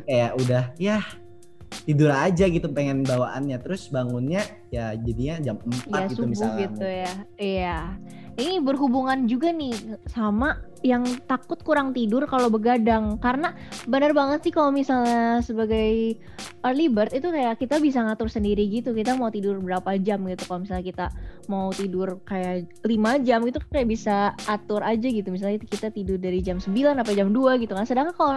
kayak 0.05 0.31
udah 0.41 0.63
ya 0.79 0.97
tidur 1.83 2.09
aja 2.09 2.45
gitu 2.47 2.71
pengen 2.71 3.03
bawaannya 3.03 3.57
terus 3.59 3.91
bangunnya 3.91 4.41
ya 4.71 4.95
jadinya 4.95 5.35
jam 5.43 5.55
4 5.59 5.91
Ya 5.91 5.99
gitu 6.07 6.23
subuh 6.23 6.29
misalnya 6.31 6.59
gitu 6.65 6.85
ya. 6.87 7.11
Iya. 7.35 7.77
Ini 8.35 8.59
berhubungan 8.59 9.31
juga 9.31 9.55
nih 9.55 9.71
sama 10.11 10.59
yang 10.83 11.07
takut 11.23 11.55
kurang 11.63 11.95
tidur 11.95 12.27
kalau 12.27 12.51
begadang. 12.51 13.15
Karena 13.23 13.55
benar 13.87 14.11
banget 14.11 14.43
sih 14.43 14.53
kalau 14.53 14.75
misalnya 14.75 15.39
sebagai 15.39 16.19
early 16.67 16.91
bird 16.91 17.15
itu 17.15 17.31
kayak 17.31 17.55
kita 17.63 17.79
bisa 17.79 18.03
ngatur 18.03 18.27
sendiri 18.27 18.67
gitu. 18.67 18.91
Kita 18.91 19.15
mau 19.15 19.31
tidur 19.31 19.55
berapa 19.63 19.95
jam 20.03 20.27
gitu. 20.27 20.43
Kalau 20.51 20.67
misalnya 20.67 20.85
kita 20.85 21.05
mau 21.47 21.71
tidur 21.71 22.19
kayak 22.27 22.67
5 22.83 23.23
jam 23.23 23.39
itu 23.47 23.57
kayak 23.71 23.87
bisa 23.87 24.35
atur 24.51 24.83
aja 24.83 25.07
gitu. 25.07 25.31
Misalnya 25.31 25.63
kita 25.63 25.87
tidur 25.95 26.19
dari 26.19 26.43
jam 26.43 26.59
9 26.59 26.75
sampai 26.75 27.15
jam 27.15 27.31
2 27.31 27.63
gitu 27.63 27.71
kan. 27.71 27.87
Sedangkan 27.87 28.15
kalau 28.19 28.35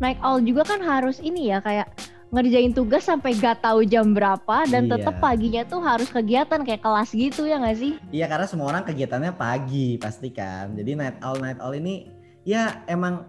night 0.00 0.18
owl 0.24 0.40
juga 0.40 0.64
kan 0.64 0.80
harus 0.80 1.20
ini 1.20 1.52
ya 1.52 1.60
kayak 1.60 1.92
ngerjain 2.28 2.76
tugas 2.76 3.08
sampai 3.08 3.32
gak 3.34 3.64
tahu 3.64 3.88
jam 3.88 4.12
berapa 4.12 4.68
dan 4.68 4.84
Iya. 4.84 5.00
tetap 5.00 5.14
paginya 5.16 5.62
tuh 5.64 5.80
harus 5.80 6.08
kegiatan 6.12 6.60
kayak 6.60 6.84
kelas 6.84 7.10
gitu 7.12 7.48
ya 7.48 7.56
nggak 7.56 7.78
sih? 7.78 7.92
Iya 8.12 8.28
karena 8.28 8.44
semua 8.44 8.68
orang 8.68 8.84
kegiatannya 8.84 9.32
pagi 9.32 9.96
pasti 9.96 10.28
kan. 10.28 10.76
Jadi 10.76 10.92
night 10.92 11.16
owl 11.24 11.40
night 11.40 11.56
owl 11.58 11.72
ini 11.72 12.08
ya 12.44 12.84
emang 12.84 13.24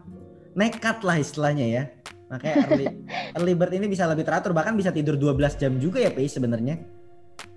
nekat 0.52 1.00
lah 1.02 1.16
istilahnya 1.16 1.66
ya. 1.66 1.84
Makanya 2.28 2.56
early, 2.68 2.86
early 3.40 3.54
bird 3.56 3.74
ini 3.74 3.88
bisa 3.88 4.04
lebih 4.06 4.28
teratur 4.28 4.52
bahkan 4.52 4.76
bisa 4.76 4.92
tidur 4.92 5.16
12 5.16 5.56
jam 5.56 5.80
juga 5.80 6.04
ya 6.04 6.12
Pei 6.12 6.28
sebenarnya. 6.28 6.78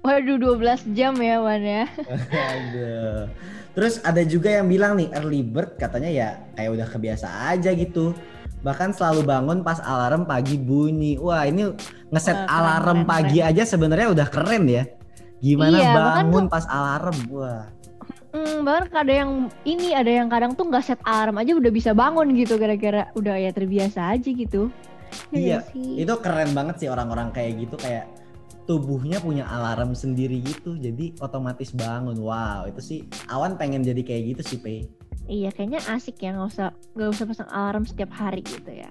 Waduh 0.03 0.39
12 0.39 0.95
jam 0.95 1.15
ya 1.19 1.43
Wan 1.43 1.63
ya. 1.63 1.85
Aduh. 2.55 3.27
Terus 3.73 3.99
ada 4.05 4.23
juga 4.23 4.53
yang 4.53 4.71
bilang 4.71 4.95
nih 4.95 5.11
early 5.11 5.43
bird 5.43 5.75
katanya 5.75 6.11
ya 6.13 6.29
kayak 6.55 6.71
udah 6.71 6.87
kebiasa 6.87 7.27
aja 7.51 7.75
gitu. 7.75 8.15
Bahkan 8.63 8.95
selalu 8.95 9.27
bangun 9.27 9.59
pas 9.67 9.83
alarm 9.83 10.23
pagi 10.27 10.55
bunyi. 10.59 11.19
Wah 11.19 11.47
ini 11.47 11.75
ngeset 12.15 12.35
Wah, 12.35 12.47
keren, 12.47 12.59
alarm 12.59 12.99
keren, 13.03 13.11
pagi 13.11 13.39
aja 13.43 13.63
sebenarnya 13.67 14.09
udah 14.15 14.27
keren 14.31 14.65
ya. 14.71 14.87
Gimana 15.43 15.77
Iya, 15.77 15.91
bangun 15.95 16.47
pas 16.47 16.65
alarm? 16.71 17.17
Wah. 17.35 17.67
Hmm, 18.33 18.65
bahkan 18.65 19.05
ada 19.05 19.13
yang 19.13 19.53
ini 19.69 19.93
ada 19.93 20.09
yang 20.09 20.33
kadang 20.33 20.57
tuh 20.57 20.65
nggak 20.65 20.81
set 20.87 21.01
alarm 21.05 21.37
aja 21.37 21.53
udah 21.53 21.69
bisa 21.69 21.91
bangun 21.93 22.33
gitu 22.33 22.57
gara-gara 22.57 23.13
udah 23.13 23.37
ya 23.37 23.51
terbiasa 23.53 24.15
aja 24.15 24.31
gitu. 24.31 24.73
Ya 25.29 25.37
Iya, 25.37 25.57
nggak 25.61 25.65
sih? 25.77 25.91
itu 26.01 26.15
keren 26.25 26.51
banget 26.57 26.75
sih 26.81 26.89
orang-orang 26.89 27.29
kayak 27.37 27.69
gitu 27.69 27.77
kayak 27.77 28.09
tubuhnya 28.65 29.19
punya 29.19 29.45
alarm 29.45 29.93
sendiri 29.93 30.39
gitu 30.41 30.79
jadi 30.79 31.13
otomatis 31.19 31.75
bangun 31.75 32.15
wow 32.17 32.65
itu 32.65 32.81
sih 32.81 32.99
awan 33.27 33.59
pengen 33.59 33.83
jadi 33.83 34.01
kayak 34.01 34.23
gitu 34.39 34.43
sih 34.55 34.59
Pei 34.63 34.87
Iya 35.31 35.55
kayaknya 35.55 35.81
asik 35.87 36.19
ya 36.19 36.35
nggak 36.35 36.51
usah 36.51 36.69
nggak 36.99 37.11
usah 37.15 37.25
pasang 37.31 37.51
alarm 37.51 37.85
setiap 37.87 38.11
hari 38.15 38.43
gitu 38.43 38.73
ya. 38.73 38.91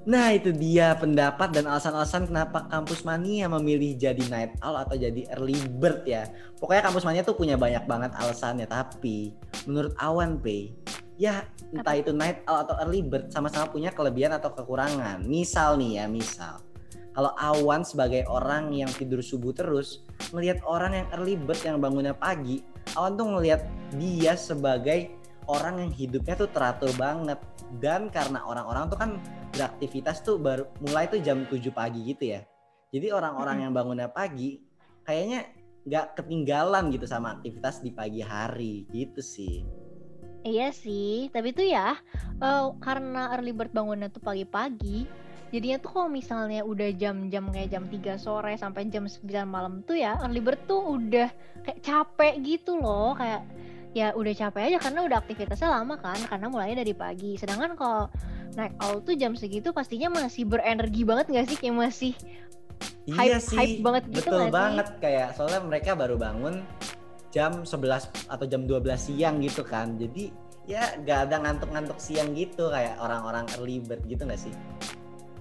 nah 0.00 0.32
itu 0.32 0.48
dia 0.48 0.96
pendapat 0.96 1.52
dan 1.52 1.68
alasan-alasan 1.68 2.24
kenapa 2.24 2.64
kampus 2.72 3.04
mania 3.04 3.52
memilih 3.52 4.00
jadi 4.00 4.24
night 4.32 4.56
owl 4.64 4.80
atau 4.80 4.96
jadi 4.96 5.28
early 5.36 5.60
bird 5.76 6.08
ya. 6.08 6.24
Pokoknya 6.56 6.88
kampus 6.88 7.04
mania 7.04 7.20
tuh 7.20 7.36
punya 7.36 7.60
banyak 7.60 7.84
banget 7.84 8.16
alasannya 8.16 8.64
tapi 8.64 9.36
menurut 9.68 9.92
awan 10.00 10.40
Pei 10.40 10.72
ya 11.20 11.44
entah 11.76 12.00
itu 12.00 12.16
night 12.16 12.40
owl 12.48 12.64
atau 12.64 12.80
early 12.80 13.04
bird 13.04 13.28
sama-sama 13.28 13.68
punya 13.68 13.92
kelebihan 13.92 14.32
atau 14.32 14.56
kekurangan. 14.56 15.20
Misal 15.20 15.76
nih 15.76 16.00
ya 16.00 16.04
misal. 16.08 16.64
Kalau 17.12 17.36
awan 17.36 17.84
sebagai 17.84 18.24
orang 18.24 18.72
yang 18.72 18.88
tidur 18.88 19.20
subuh 19.20 19.52
terus 19.52 20.00
ngelihat 20.32 20.64
orang 20.64 20.96
yang 20.96 21.06
early 21.12 21.36
bird 21.36 21.60
yang 21.60 21.76
bangunnya 21.76 22.16
pagi 22.16 22.64
awan 22.94 23.14
tuh 23.18 23.26
ngelihat 23.36 23.62
dia 23.98 24.34
sebagai 24.38 25.12
orang 25.50 25.82
yang 25.82 25.92
hidupnya 25.92 26.34
tuh 26.38 26.50
teratur 26.50 26.90
banget. 26.94 27.38
Dan 27.78 28.10
karena 28.10 28.42
orang-orang 28.42 28.90
tuh 28.90 28.98
kan 28.98 29.10
beraktivitas 29.54 30.22
tuh 30.26 30.38
baru 30.38 30.66
mulai 30.82 31.06
tuh 31.06 31.22
jam 31.22 31.46
7 31.46 31.60
pagi 31.70 32.02
gitu 32.14 32.34
ya. 32.34 32.42
Jadi 32.90 33.14
orang-orang 33.14 33.66
yang 33.66 33.72
bangunnya 33.74 34.10
pagi 34.10 34.58
kayaknya 35.06 35.46
nggak 35.86 36.18
ketinggalan 36.18 36.90
gitu 36.92 37.06
sama 37.06 37.38
aktivitas 37.38 37.80
di 37.80 37.94
pagi 37.94 38.20
hari 38.20 38.86
gitu 38.90 39.22
sih. 39.22 39.62
Iya 40.40 40.72
sih, 40.72 41.28
tapi 41.30 41.52
tuh 41.52 41.68
ya 41.68 42.00
eh, 42.40 42.66
karena 42.80 43.36
early 43.36 43.52
bird 43.52 43.70
bangunnya 43.76 44.08
tuh 44.08 44.24
pagi-pagi, 44.24 45.04
jadinya 45.50 45.78
tuh 45.82 45.90
kalau 45.90 46.08
misalnya 46.08 46.62
udah 46.62 46.94
jam-jam 46.94 47.50
kayak 47.50 47.68
jam 47.74 47.84
3 47.90 48.16
sore 48.16 48.54
sampai 48.54 48.86
jam 48.88 49.06
9 49.06 49.26
malam 49.46 49.82
tuh 49.82 49.98
ya 49.98 50.18
early 50.22 50.38
bird 50.38 50.62
tuh 50.70 50.78
udah 50.78 51.28
kayak 51.66 51.78
capek 51.82 52.34
gitu 52.42 52.78
loh, 52.78 53.18
kayak 53.18 53.42
ya 53.90 54.14
udah 54.14 54.30
capek 54.30 54.70
aja 54.70 54.78
karena 54.78 55.00
udah 55.02 55.18
aktivitasnya 55.18 55.68
lama 55.70 55.98
kan, 55.98 56.18
karena 56.30 56.46
mulainya 56.46 56.86
dari 56.86 56.94
pagi. 56.94 57.34
Sedangkan 57.34 57.74
kalau 57.74 58.06
night 58.54 58.74
owl 58.78 59.02
tuh 59.02 59.18
jam 59.18 59.34
segitu 59.34 59.74
pastinya 59.74 60.10
masih 60.10 60.46
berenergi 60.46 61.02
banget 61.02 61.26
gak 61.34 61.46
sih? 61.50 61.58
Kayak 61.58 61.76
masih 61.76 62.14
iya 63.10 63.36
Hype- 63.36 63.42
sih 63.42 63.58
hype 63.58 63.78
banget 63.82 64.02
gitu 64.08 64.16
betul 64.30 64.32
nggak 64.38 64.48
sih? 64.48 64.54
banget 64.54 64.88
kayak 65.02 65.28
soalnya 65.36 65.60
mereka 65.64 65.90
baru 65.98 66.16
bangun 66.16 66.54
jam 67.30 67.62
11 67.62 68.30
atau 68.30 68.44
jam 68.46 68.62
12 68.66 68.82
siang 68.98 69.38
gitu 69.42 69.62
kan 69.62 69.94
jadi 69.98 70.30
ya 70.68 70.82
gak 71.02 71.30
ada 71.30 71.36
ngantuk-ngantuk 71.42 71.98
siang 71.98 72.30
gitu 72.36 72.70
kayak 72.70 72.98
orang-orang 73.02 73.46
early 73.58 73.82
bird 73.82 74.02
gitu 74.06 74.22
gak 74.26 74.38
sih 74.38 74.54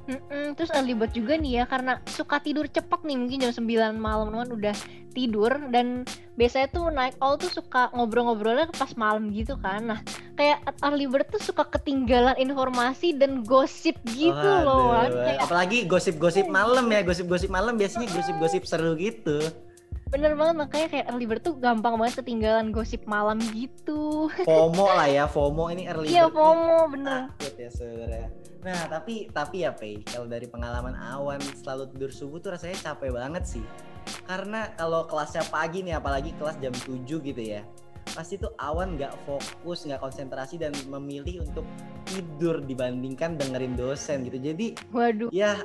Mm-mm, 0.09 0.57
terus 0.57 0.73
early 0.73 0.97
bird 0.97 1.13
juga 1.13 1.37
nih 1.37 1.61
ya 1.61 1.63
karena 1.69 2.01
suka 2.09 2.41
tidur 2.41 2.65
cepat 2.65 3.05
nih 3.05 3.13
mungkin 3.13 3.45
jam 3.45 3.53
9 3.53 3.93
malam 3.93 4.33
kan 4.33 4.49
udah 4.49 4.73
tidur 5.13 5.53
dan 5.69 6.01
biasanya 6.33 6.67
tuh 6.73 6.89
night 6.89 7.13
owl 7.21 7.37
tuh 7.37 7.53
suka 7.53 7.93
ngobrol-ngobrolnya 7.93 8.73
pas 8.73 8.89
malam 8.97 9.29
gitu 9.29 9.53
kan. 9.61 9.85
Nah 9.85 9.99
kayak 10.33 10.65
early 10.81 11.05
bird 11.05 11.29
tuh 11.29 11.37
suka 11.37 11.61
ketinggalan 11.69 12.33
informasi 12.41 13.13
dan 13.13 13.45
gosip 13.45 14.01
gitu 14.09 14.33
loh 14.65 14.97
Wan. 14.97 15.13
Waduh, 15.13 15.21
kayak 15.29 15.39
apalagi 15.45 15.77
gosip-gosip 15.85 16.49
malam 16.49 16.89
ya 16.89 17.05
gosip-gosip 17.05 17.53
malam 17.53 17.77
biasanya 17.77 18.09
gosip-gosip 18.09 18.65
seru 18.65 18.97
gitu. 18.97 19.45
Bener 20.09 20.33
banget 20.33 20.55
makanya 20.57 20.87
kayak 20.89 21.05
early 21.13 21.29
bird 21.29 21.45
tuh 21.45 21.53
gampang 21.61 21.93
banget 22.01 22.25
ketinggalan 22.25 22.73
gosip 22.73 23.05
malam 23.05 23.37
gitu. 23.53 24.25
FOMO 24.41 24.89
lah 24.89 25.05
ya 25.05 25.29
FOMO 25.29 25.69
ini 25.69 25.85
early 25.85 26.09
iya 26.09 26.25
bird 26.25 26.33
nih. 26.33 26.41
FOMO 26.41 26.79
bener. 26.97 27.19
Takut 27.37 27.55
ya 27.61 27.69
sebenarnya 27.69 28.27
nah 28.59 28.91
tapi 28.91 29.31
tapi 29.31 29.63
ya 29.63 29.71
Pei 29.71 30.03
kalau 30.03 30.27
dari 30.27 30.43
pengalaman 30.47 30.91
awan 30.91 31.39
selalu 31.39 31.95
tidur 31.95 32.11
subuh 32.11 32.39
tuh 32.43 32.55
rasanya 32.59 32.91
capek 32.91 33.15
banget 33.15 33.43
sih. 33.47 33.65
Karena 34.25 34.73
kalau 34.73 35.05
kelasnya 35.05 35.45
pagi 35.47 35.85
nih 35.85 35.99
apalagi 35.99 36.33
kelas 36.35 36.57
jam 36.57 36.73
7 36.73 37.05
gitu 37.05 37.41
ya 37.43 37.61
pasti 38.09 38.41
tuh 38.41 38.49
awan 38.57 38.97
nggak 38.97 39.13
fokus 39.25 39.85
nggak 39.85 40.01
konsentrasi 40.01 40.57
dan 40.57 40.73
memilih 40.89 41.45
untuk 41.45 41.65
tidur 42.09 42.61
dibandingkan 42.63 43.37
dengerin 43.37 43.77
dosen 43.77 44.25
gitu. 44.25 44.41
Jadi 44.41 44.75
waduh. 44.89 45.29
ya 45.29 45.61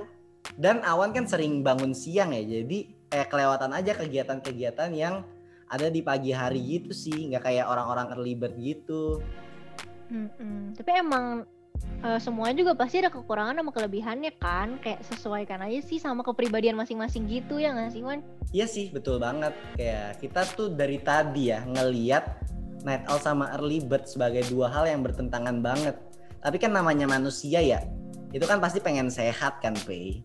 dan 0.61 0.85
awan 0.85 1.17
kan 1.17 1.25
sering 1.25 1.65
bangun 1.65 1.97
siang 1.97 2.37
ya 2.37 2.45
jadi 2.45 2.79
kayak 3.09 3.29
kelewatan 3.33 3.71
aja 3.73 3.93
kegiatan-kegiatan 3.97 4.91
yang 4.93 5.25
ada 5.73 5.89
di 5.89 6.05
pagi 6.05 6.31
hari 6.31 6.61
gitu 6.61 6.93
sih 6.93 7.33
nggak 7.33 7.49
kayak 7.49 7.67
orang-orang 7.67 8.13
early 8.13 8.37
bird 8.37 8.55
gitu. 8.61 9.25
Mm-mm. 10.13 10.77
Tapi 10.77 10.91
emang 11.01 11.49
eh, 12.05 12.21
semuanya 12.21 12.61
juga 12.61 12.73
pasti 12.77 13.01
ada 13.01 13.11
kekurangan 13.11 13.57
sama 13.57 13.73
kelebihannya 13.73 14.33
kan 14.37 14.77
Kayak 14.85 15.01
sesuaikan 15.09 15.65
aja 15.65 15.81
sih 15.81 15.97
sama 15.97 16.21
kepribadian 16.21 16.77
masing-masing 16.77 17.25
gitu 17.27 17.57
ya 17.57 17.73
nggak 17.73 17.91
sih 17.97 18.05
Wan? 18.05 18.21
Iya 18.53 18.67
sih 18.69 18.93
betul 18.93 19.19
banget 19.19 19.57
kayak 19.81 20.21
kita 20.21 20.45
tuh 20.53 20.71
dari 20.71 21.01
tadi 21.01 21.51
ya 21.51 21.65
ngeliat 21.65 22.55
night 22.85 23.09
owl 23.09 23.19
sama 23.19 23.49
early 23.57 23.81
bird 23.81 24.05
sebagai 24.05 24.45
dua 24.53 24.69
hal 24.69 24.85
yang 24.85 25.01
bertentangan 25.01 25.65
banget. 25.65 25.97
Tapi 26.45 26.61
kan 26.61 26.77
namanya 26.77 27.09
manusia 27.09 27.59
ya, 27.65 27.81
itu 28.37 28.45
kan 28.45 28.61
pasti 28.61 28.79
pengen 28.79 29.09
sehat 29.09 29.65
kan 29.65 29.73
Pei. 29.89 30.21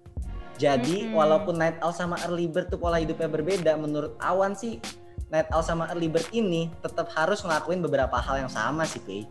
Jadi 0.60 1.08
Mm-mm. 1.08 1.16
walaupun 1.16 1.56
night 1.56 1.80
owl 1.80 1.96
sama 1.96 2.20
early 2.28 2.52
bird 2.52 2.68
tuh 2.68 2.76
pola 2.76 3.00
hidupnya 3.00 3.32
berbeda, 3.32 3.80
menurut 3.80 4.20
Awan 4.20 4.52
sih 4.52 4.84
night 5.32 5.48
owl 5.56 5.64
sama 5.64 5.88
early 5.96 6.12
bird 6.12 6.28
ini 6.36 6.68
tetap 6.84 7.08
harus 7.16 7.40
ngelakuin 7.48 7.80
beberapa 7.80 8.20
hal 8.20 8.44
yang 8.44 8.52
sama 8.52 8.84
sih 8.84 9.00
Pei. 9.00 9.24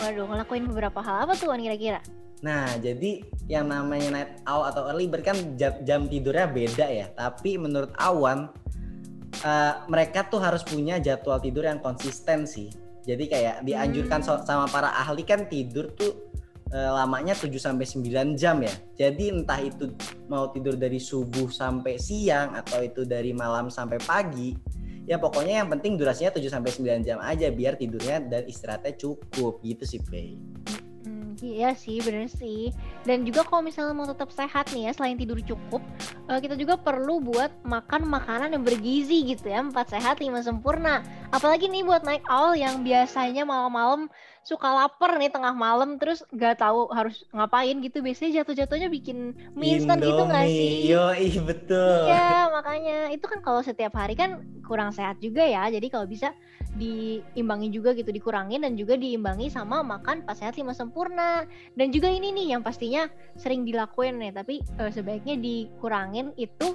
Waduh, 0.00 0.26
ngelakuin 0.28 0.64
beberapa 0.70 1.00
hal 1.04 1.28
apa 1.28 1.32
tuh 1.36 1.52
Wan 1.52 1.60
kira-kira? 1.60 2.00
Nah, 2.42 2.66
jadi 2.82 3.22
yang 3.46 3.70
namanya 3.70 4.08
night 4.10 4.32
owl 4.50 4.66
atau 4.66 4.90
early 4.90 5.06
bird 5.06 5.22
kan 5.22 5.38
jam, 5.54 5.78
jam 5.86 6.10
tidurnya 6.10 6.50
beda 6.50 6.86
ya. 6.90 7.06
Tapi 7.14 7.54
menurut 7.54 7.94
Awan, 8.02 8.50
eh, 9.46 9.74
mereka 9.86 10.26
tuh 10.26 10.42
harus 10.42 10.66
punya 10.66 10.98
jadwal 10.98 11.38
tidur 11.38 11.70
yang 11.70 11.78
konsisten 11.78 12.42
sih. 12.42 12.66
Jadi 13.06 13.30
kayak 13.30 13.66
dianjurkan 13.66 14.22
so- 14.22 14.42
sama 14.42 14.66
para 14.66 14.90
ahli 14.90 15.22
kan 15.22 15.46
tidur 15.46 15.90
tuh 15.94 16.34
eh, 16.72 16.88
lamanya 16.88 17.36
7 17.36 17.60
sampai 17.60 17.84
9 17.84 18.32
jam 18.32 18.56
ya. 18.64 18.72
Jadi 18.96 19.28
entah 19.28 19.60
itu 19.60 19.92
mau 20.24 20.48
tidur 20.48 20.72
dari 20.74 20.96
subuh 20.96 21.52
sampai 21.52 22.00
siang 22.00 22.56
atau 22.56 22.80
itu 22.80 23.04
dari 23.04 23.36
malam 23.36 23.68
sampai 23.68 24.00
pagi, 24.00 24.56
ya 25.06 25.18
pokoknya 25.18 25.64
yang 25.64 25.68
penting 25.70 25.98
durasinya 25.98 26.30
7 26.30 26.46
sampai 26.46 26.70
9 26.70 27.06
jam 27.06 27.18
aja 27.18 27.50
biar 27.50 27.74
tidurnya 27.74 28.22
dan 28.22 28.42
istirahatnya 28.46 28.94
cukup 28.98 29.58
gitu 29.62 29.84
sih, 29.86 30.00
Pei. 30.02 30.38
Iya 31.42 31.74
sih, 31.74 31.98
bener 31.98 32.30
sih. 32.30 32.70
Dan 33.02 33.26
juga 33.26 33.42
kalau 33.42 33.66
misalnya 33.66 33.90
mau 33.98 34.06
tetap 34.06 34.30
sehat 34.30 34.70
nih 34.70 34.86
ya, 34.86 34.92
selain 34.94 35.18
tidur 35.18 35.42
cukup, 35.42 35.82
eh, 36.30 36.38
kita 36.38 36.54
juga 36.54 36.78
perlu 36.78 37.18
buat 37.18 37.50
makan 37.66 38.06
makanan 38.06 38.54
yang 38.54 38.62
bergizi 38.62 39.26
gitu 39.26 39.50
ya, 39.50 39.58
empat 39.58 39.90
sehat 39.90 40.22
lima 40.22 40.38
sempurna. 40.38 41.02
Apalagi 41.34 41.66
nih 41.66 41.82
buat 41.82 42.06
night 42.06 42.22
owl 42.30 42.54
yang 42.54 42.86
biasanya 42.86 43.42
malam-malam 43.42 44.06
suka 44.46 44.70
lapar 44.70 45.18
nih 45.18 45.34
tengah 45.34 45.54
malam 45.54 45.98
terus 45.98 46.22
nggak 46.30 46.62
tahu 46.62 46.86
harus 46.94 47.26
ngapain 47.34 47.74
gitu. 47.82 47.98
Biasanya 48.06 48.46
jatuh-jatuhnya 48.46 48.86
bikin 48.86 49.34
mie 49.58 49.82
instan 49.82 49.98
gitu 49.98 50.22
nggak 50.22 50.46
sih? 50.46 50.94
Yo, 50.94 51.10
betul. 51.42 52.06
Iya, 52.06 52.54
makanya 52.54 53.10
itu 53.10 53.26
kan 53.26 53.42
kalau 53.42 53.66
setiap 53.66 53.98
hari 53.98 54.14
kan 54.14 54.46
kurang 54.62 54.94
sehat 54.94 55.18
juga 55.18 55.42
ya. 55.42 55.66
Jadi 55.74 55.90
kalau 55.90 56.06
bisa 56.06 56.30
diimbangi 56.76 57.68
juga 57.68 57.92
gitu, 57.92 58.08
dikurangin 58.08 58.64
dan 58.64 58.74
juga 58.76 58.96
diimbangi 58.96 59.52
sama 59.52 59.84
makan 59.84 60.24
pas 60.24 60.36
sehat 60.36 60.56
lima 60.56 60.72
sempurna. 60.72 61.44
Dan 61.76 61.92
juga 61.92 62.08
ini 62.08 62.32
nih 62.32 62.56
yang 62.56 62.62
pastinya 62.64 63.08
sering 63.36 63.68
dilakuin 63.68 64.16
nih, 64.20 64.32
tapi 64.32 64.64
eh, 64.80 64.90
sebaiknya 64.92 65.36
dikurangin 65.36 66.32
itu 66.40 66.72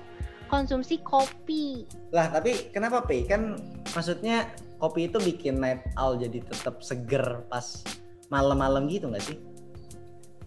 konsumsi 0.47 1.01
kopi. 1.03 1.83
Lah, 2.15 2.31
tapi 2.31 2.71
kenapa 2.71 3.03
Pei? 3.03 3.27
Kan 3.27 3.60
maksudnya 3.91 4.47
kopi 4.79 5.12
itu 5.12 5.19
bikin 5.19 5.60
night 5.60 5.83
owl 5.99 6.15
jadi 6.15 6.39
tetap 6.45 6.79
seger 6.86 7.43
pas 7.51 7.83
malam-malam 8.31 8.88
gitu 8.88 9.12
nggak 9.12 9.23
sih? 9.23 9.38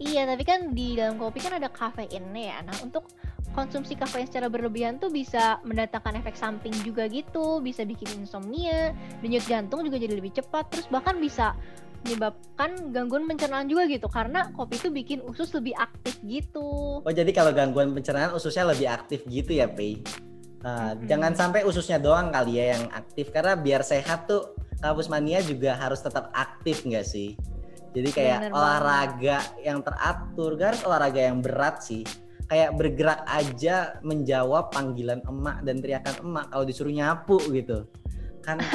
Iya, 0.00 0.24
tapi 0.24 0.48
kan 0.48 0.72
di 0.72 0.96
dalam 0.96 1.20
kopi 1.20 1.44
kan 1.44 1.60
ada 1.60 1.68
kafeinnya 1.68 2.56
ya. 2.56 2.58
Nah, 2.64 2.72
untuk 2.80 3.12
konsumsi 3.52 3.98
kafein 3.98 4.26
secara 4.30 4.46
berlebihan 4.46 5.02
tuh 5.02 5.10
bisa 5.10 5.58
mendatangkan 5.66 6.22
efek 6.22 6.38
samping 6.38 6.72
juga 6.86 7.10
gitu, 7.10 7.58
bisa 7.58 7.82
bikin 7.82 8.22
insomnia, 8.22 8.94
denyut 9.20 9.44
jantung 9.46 9.82
juga 9.82 9.98
jadi 9.98 10.14
lebih 10.14 10.34
cepat, 10.38 10.70
terus 10.70 10.86
bahkan 10.86 11.18
bisa 11.18 11.58
menyebabkan 12.00 12.96
gangguan 12.96 13.28
pencernaan 13.28 13.68
juga 13.68 13.84
gitu 13.84 14.08
karena 14.08 14.48
kopi 14.56 14.80
itu 14.80 14.88
bikin 14.88 15.18
usus 15.28 15.52
lebih 15.52 15.76
aktif 15.76 16.16
gitu. 16.24 17.00
Oh, 17.04 17.12
jadi 17.12 17.28
kalau 17.36 17.52
gangguan 17.52 17.92
pencernaan 17.92 18.32
ususnya 18.32 18.64
lebih 18.64 18.88
aktif 18.88 19.20
gitu 19.28 19.52
ya, 19.52 19.68
Pei? 19.68 20.00
Uh, 20.60 20.96
Mm-mm. 20.96 21.08
Jangan 21.08 21.32
sampai 21.36 21.64
ususnya 21.64 22.00
doang 22.00 22.32
kali 22.32 22.60
ya 22.60 22.76
yang 22.76 22.84
aktif 22.92 23.32
karena 23.32 23.56
biar 23.56 23.84
sehat 23.84 24.28
tuh 24.28 24.56
kampus 24.80 25.12
mania 25.12 25.44
juga 25.44 25.76
harus 25.76 26.00
tetap 26.00 26.32
aktif 26.32 26.84
nggak 26.88 27.04
sih? 27.04 27.36
Jadi 27.90 28.08
kayak 28.14 28.38
Bener 28.48 28.52
olahraga 28.54 29.38
yang 29.60 29.82
teratur, 29.82 30.54
gak 30.54 30.68
harus 30.72 30.82
olahraga 30.86 31.20
yang 31.20 31.42
berat 31.42 31.82
sih. 31.82 32.06
Kayak 32.50 32.74
bergerak 32.74 33.20
aja 33.24 33.76
menjawab 34.02 34.74
panggilan 34.74 35.22
emak 35.22 35.62
dan 35.62 35.78
teriakan 35.78 36.14
emak 36.20 36.50
kalau 36.50 36.64
disuruh 36.66 36.90
nyapu 36.90 37.38
gitu. 37.54 37.86
Kan 38.42 38.58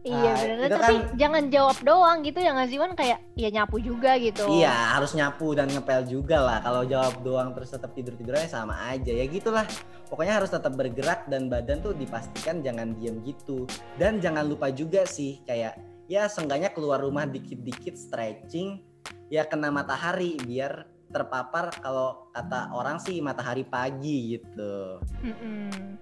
Iya 0.00 0.32
Ah, 0.32 0.36
bener, 0.40 0.56
itu 0.64 0.76
tapi 0.80 0.94
kan- 0.96 1.12
jangan 1.12 1.44
jawab 1.52 1.76
doang 1.84 2.24
gitu 2.24 2.40
ya 2.40 2.56
nggak 2.56 2.68
sih 2.72 2.80
Wan 2.80 2.96
kayak 2.96 3.20
ya 3.36 3.52
nyapu 3.52 3.76
juga 3.76 4.16
gitu. 4.16 4.48
Iya 4.48 4.96
harus 4.96 5.12
nyapu 5.12 5.52
dan 5.52 5.68
ngepel 5.68 6.08
juga 6.08 6.40
lah. 6.40 6.64
Kalau 6.64 6.88
jawab 6.88 7.20
doang 7.20 7.52
terus 7.52 7.68
tetap 7.68 7.92
tidur 7.92 8.16
tidurnya 8.16 8.48
sama 8.48 8.88
aja 8.88 9.12
ya 9.12 9.28
gitulah. 9.28 9.68
Pokoknya 10.08 10.40
harus 10.40 10.48
tetap 10.48 10.72
bergerak 10.72 11.28
dan 11.28 11.52
badan 11.52 11.84
tuh 11.84 11.92
dipastikan 11.92 12.64
jangan 12.64 12.96
diem 12.96 13.20
gitu. 13.20 13.68
Dan 14.00 14.24
jangan 14.24 14.48
lupa 14.48 14.72
juga 14.72 15.04
sih 15.04 15.44
kayak 15.44 15.76
ya 16.08 16.24
seenggaknya 16.26 16.72
keluar 16.72 16.96
rumah 16.98 17.28
dikit-dikit 17.28 17.94
stretching 17.94 18.80
ya 19.28 19.44
kena 19.44 19.68
matahari 19.68 20.40
biar 20.40 20.88
terpapar 21.10 21.74
kalau 21.82 22.30
kata 22.30 22.70
orang 22.70 23.02
sih 23.02 23.18
matahari 23.18 23.66
pagi 23.66 24.38
gitu. 24.38 25.02
Mm-mm. 25.26 25.98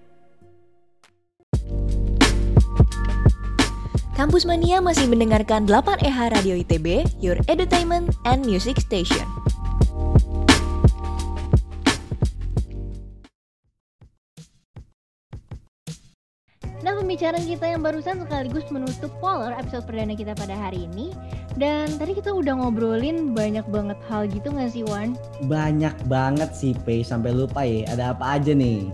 Kampus 4.18 4.42
Mania 4.50 4.82
masih 4.82 5.06
mendengarkan 5.06 5.62
8 5.62 6.02
EH 6.02 6.18
Radio 6.34 6.58
ITB, 6.58 7.06
Your 7.22 7.38
Entertainment 7.46 8.18
and 8.26 8.42
Music 8.42 8.82
Station. 8.82 9.37
Pembicaraan 17.08 17.48
kita 17.48 17.72
yang 17.72 17.80
barusan 17.80 18.20
sekaligus 18.20 18.68
menutup 18.68 19.08
Polar 19.16 19.56
episode 19.56 19.88
perdana 19.88 20.12
kita 20.12 20.36
pada 20.36 20.52
hari 20.52 20.84
ini 20.92 21.16
Dan 21.56 21.96
tadi 21.96 22.12
kita 22.12 22.36
udah 22.36 22.60
ngobrolin 22.60 23.32
banyak 23.32 23.64
banget 23.72 23.96
hal 24.12 24.28
gitu 24.28 24.52
gak 24.52 24.76
sih 24.76 24.84
Wan? 24.84 25.16
Banyak 25.48 25.96
banget 26.04 26.52
sih 26.52 26.76
Pei 26.84 27.00
sampai 27.00 27.32
lupa 27.32 27.64
ya. 27.64 27.88
Ada 27.96 28.12
apa 28.12 28.36
aja 28.36 28.52
nih? 28.52 28.92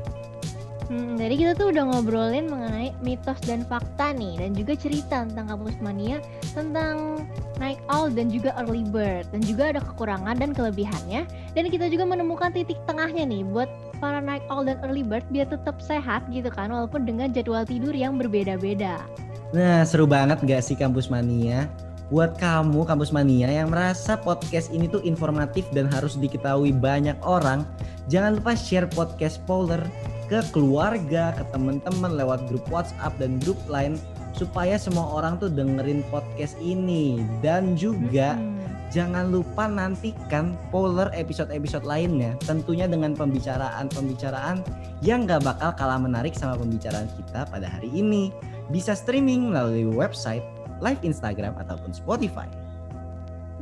Hmm, 0.86 1.18
tadi 1.18 1.42
kita 1.42 1.58
tuh 1.58 1.74
udah 1.74 1.90
ngobrolin 1.90 2.46
mengenai 2.46 2.94
mitos 3.02 3.42
dan 3.50 3.66
fakta 3.66 4.14
nih 4.14 4.38
Dan 4.38 4.54
juga 4.54 4.78
cerita 4.78 5.26
tentang 5.26 5.50
kampus 5.50 5.74
mania 5.82 6.22
Tentang 6.54 7.26
night 7.58 7.82
owl 7.90 8.14
dan 8.14 8.30
juga 8.30 8.54
early 8.62 8.86
bird 8.94 9.26
Dan 9.34 9.42
juga 9.42 9.74
ada 9.74 9.82
kekurangan 9.82 10.38
dan 10.38 10.54
kelebihannya 10.54 11.26
Dan 11.58 11.66
kita 11.66 11.90
juga 11.90 12.06
menemukan 12.06 12.54
titik 12.54 12.78
tengahnya 12.86 13.26
nih 13.26 13.42
Buat 13.42 13.93
para 14.04 14.20
night 14.20 14.44
owl 14.52 14.68
dan 14.68 14.76
early 14.84 15.00
bird 15.00 15.24
biar 15.32 15.48
tetap 15.48 15.80
sehat 15.80 16.28
gitu 16.28 16.52
kan 16.52 16.68
Walaupun 16.68 17.08
dengan 17.08 17.32
jadwal 17.32 17.64
tidur 17.64 17.96
yang 17.96 18.20
berbeda-beda 18.20 19.00
Nah, 19.56 19.86
seru 19.86 20.04
banget 20.04 20.44
gak 20.44 20.66
sih 20.66 20.76
Kampus 20.76 21.08
Mania? 21.08 21.70
Buat 22.12 22.36
kamu 22.36 22.84
Kampus 22.84 23.14
Mania 23.14 23.48
yang 23.48 23.72
merasa 23.72 24.18
podcast 24.18 24.68
ini 24.74 24.90
tuh 24.90 25.00
informatif 25.06 25.64
dan 25.70 25.88
harus 25.88 26.18
diketahui 26.18 26.74
banyak 26.74 27.14
orang, 27.24 27.62
jangan 28.10 28.36
lupa 28.36 28.52
share 28.58 28.90
podcast 28.90 29.40
Polar 29.48 29.80
ke 30.26 30.42
keluarga, 30.50 31.32
ke 31.38 31.46
teman-teman 31.54 32.18
lewat 32.18 32.50
grup 32.50 32.66
WhatsApp 32.66 33.14
dan 33.22 33.38
grup 33.40 33.56
lain 33.70 33.96
supaya 34.34 34.74
semua 34.74 35.06
orang 35.22 35.38
tuh 35.38 35.48
dengerin 35.48 36.02
podcast 36.10 36.58
ini 36.58 37.22
dan 37.40 37.78
juga 37.78 38.34
Hmm. 38.34 38.52
Jangan 38.94 39.34
lupa 39.34 39.66
nantikan 39.66 40.54
Polar 40.70 41.10
episode-episode 41.10 41.82
lainnya 41.82 42.38
tentunya 42.46 42.86
dengan 42.86 43.18
pembicaraan-pembicaraan 43.18 44.62
yang 45.02 45.26
gak 45.26 45.42
bakal 45.42 45.74
kalah 45.74 45.98
menarik 45.98 46.38
sama 46.38 46.54
pembicaraan 46.54 47.10
kita 47.18 47.50
pada 47.50 47.66
hari 47.66 47.90
ini 47.90 48.30
bisa 48.70 48.94
streaming 48.94 49.50
melalui 49.50 49.84
website, 49.84 50.46
live 50.78 51.02
Instagram 51.02 51.58
ataupun 51.58 51.90
Spotify. 51.90 52.46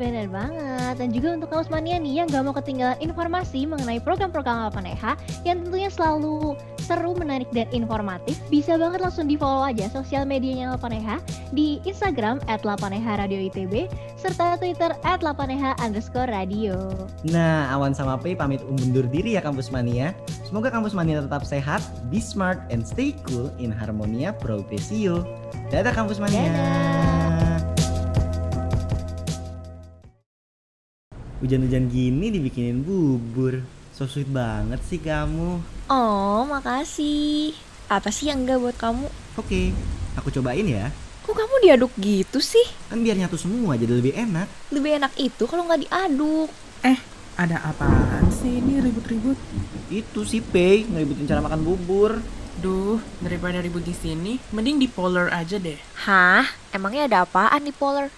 Bener 0.01 0.27
banget. 0.29 0.97
Dan 0.97 1.09
juga 1.13 1.29
untuk 1.37 1.49
kaos 1.53 1.69
mania 1.69 2.01
nih 2.01 2.25
yang 2.25 2.27
gak 2.29 2.45
mau 2.45 2.55
ketinggalan 2.57 2.99
informasi 3.01 3.69
mengenai 3.69 4.01
program-program 4.01 4.73
8EH 4.73 5.05
yang 5.45 5.61
tentunya 5.65 5.91
selalu 5.93 6.57
seru, 6.83 7.15
menarik, 7.15 7.47
dan 7.55 7.71
informatif, 7.71 8.43
bisa 8.51 8.75
banget 8.75 9.01
langsung 9.01 9.31
di 9.31 9.39
follow 9.39 9.63
aja 9.63 9.87
sosial 9.89 10.27
medianya 10.27 10.75
8EH 10.77 11.23
di 11.55 11.79
Instagram 11.87 12.43
at 12.51 12.67
8EH 12.67 13.07
Radio 13.23 13.39
ITB, 13.49 13.87
serta 14.19 14.59
Twitter 14.59 14.91
at 15.07 15.23
8EH 15.23 15.79
underscore 15.79 16.29
radio. 16.29 16.91
Nah, 17.23 17.71
Awan 17.71 17.95
sama 17.95 18.19
Pei 18.19 18.35
pamit 18.35 18.61
undur 18.67 19.07
diri 19.07 19.39
ya 19.39 19.41
Kampus 19.41 19.71
Mania. 19.71 20.11
Semoga 20.43 20.75
Kampus 20.75 20.93
Mania 20.93 21.23
tetap 21.23 21.47
sehat, 21.47 21.81
be 22.11 22.19
smart, 22.19 22.59
and 22.75 22.83
stay 22.83 23.15
cool 23.31 23.49
in 23.63 23.71
harmonia 23.71 24.35
progresio. 24.35 25.23
Dadah 25.71 25.95
Kampus 25.95 26.19
Mania. 26.19 26.51
Dadah. 26.51 27.22
Hujan-hujan 31.43 31.91
gini 31.91 32.31
dibikinin 32.31 32.87
bubur. 32.87 33.67
So 33.91 34.07
sweet 34.07 34.31
banget 34.31 34.79
sih 34.87 35.03
kamu. 35.03 35.59
Oh, 35.91 36.47
makasih. 36.47 37.59
Apa 37.91 38.15
sih 38.15 38.31
yang 38.31 38.47
enggak 38.47 38.63
buat 38.63 38.79
kamu? 38.79 39.11
Oke, 39.35 39.75
aku 40.15 40.31
cobain 40.31 40.63
ya. 40.65 40.95
Kok 41.27 41.35
kamu 41.35 41.55
diaduk 41.67 41.93
gitu 41.99 42.39
sih? 42.39 42.63
Kan 42.87 43.03
biar 43.03 43.19
nyatu 43.19 43.35
semua 43.35 43.75
jadi 43.75 43.91
lebih 43.91 44.15
enak. 44.15 44.47
Lebih 44.71 45.03
enak 45.03 45.13
itu 45.19 45.45
kalau 45.51 45.67
nggak 45.67 45.83
diaduk. 45.83 46.51
Ada 47.33 47.59
apaan 47.65 48.29
sih 48.29 48.61
ini 48.61 48.79
ribut-ribut? 48.79 49.41
Itu 49.89 50.23
sih 50.29 50.45
Pei 50.45 50.85
ngeributin 50.85 51.27
cara 51.27 51.41
makan 51.41 51.65
bubur. 51.65 52.21
Duh, 52.61 53.01
daripada 53.25 53.59
ribut 53.59 53.81
di 53.83 53.97
sini, 53.97 54.37
mending 54.53 54.77
di 54.77 54.87
Polar 54.87 55.33
aja 55.33 55.57
deh. 55.57 55.81
Hah? 56.05 56.45
Emangnya 56.71 57.09
ada 57.09 57.19
apaan 57.25 57.65
di 57.65 57.73
Polar? 57.73 58.13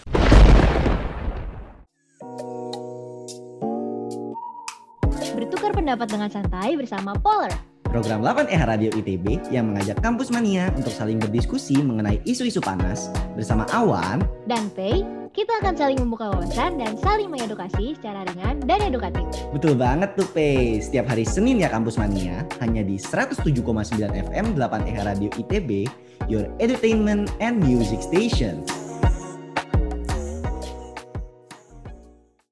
Bertukar 5.64 5.80
pendapat 5.80 6.08
dengan 6.12 6.28
santai 6.28 6.76
bersama 6.76 7.16
Polar. 7.24 7.48
Program 7.88 8.20
8EH 8.20 8.68
Radio 8.68 8.92
ITB 9.00 9.48
yang 9.48 9.72
mengajak 9.72 9.96
kampus 10.04 10.28
mania 10.28 10.68
untuk 10.76 10.92
saling 10.92 11.16
berdiskusi 11.16 11.80
mengenai 11.80 12.20
isu-isu 12.28 12.60
panas 12.60 13.08
bersama 13.32 13.64
Awan 13.72 14.20
Dan 14.44 14.68
Pay, 14.76 15.00
kita 15.32 15.64
akan 15.64 15.72
saling 15.72 15.96
membuka 16.04 16.36
wawasan 16.36 16.76
dan 16.76 17.00
saling 17.00 17.32
mengedukasi 17.32 17.96
secara 17.96 18.28
ringan 18.28 18.60
dan 18.68 18.92
edukatif. 18.92 19.24
Betul 19.56 19.80
banget 19.80 20.12
tuh, 20.20 20.28
Pe. 20.36 20.84
Setiap 20.84 21.08
hari 21.08 21.24
Senin 21.24 21.64
ya 21.64 21.72
Kampus 21.72 21.96
Mania, 21.96 22.44
hanya 22.60 22.84
di 22.84 23.00
107,9 23.00 23.64
FM 24.04 24.60
8 24.60 24.84
EH 24.84 24.98
Radio 25.00 25.32
ITB, 25.32 25.88
your 26.28 26.44
entertainment 26.60 27.32
and 27.40 27.56
music 27.64 28.04
station. 28.04 28.60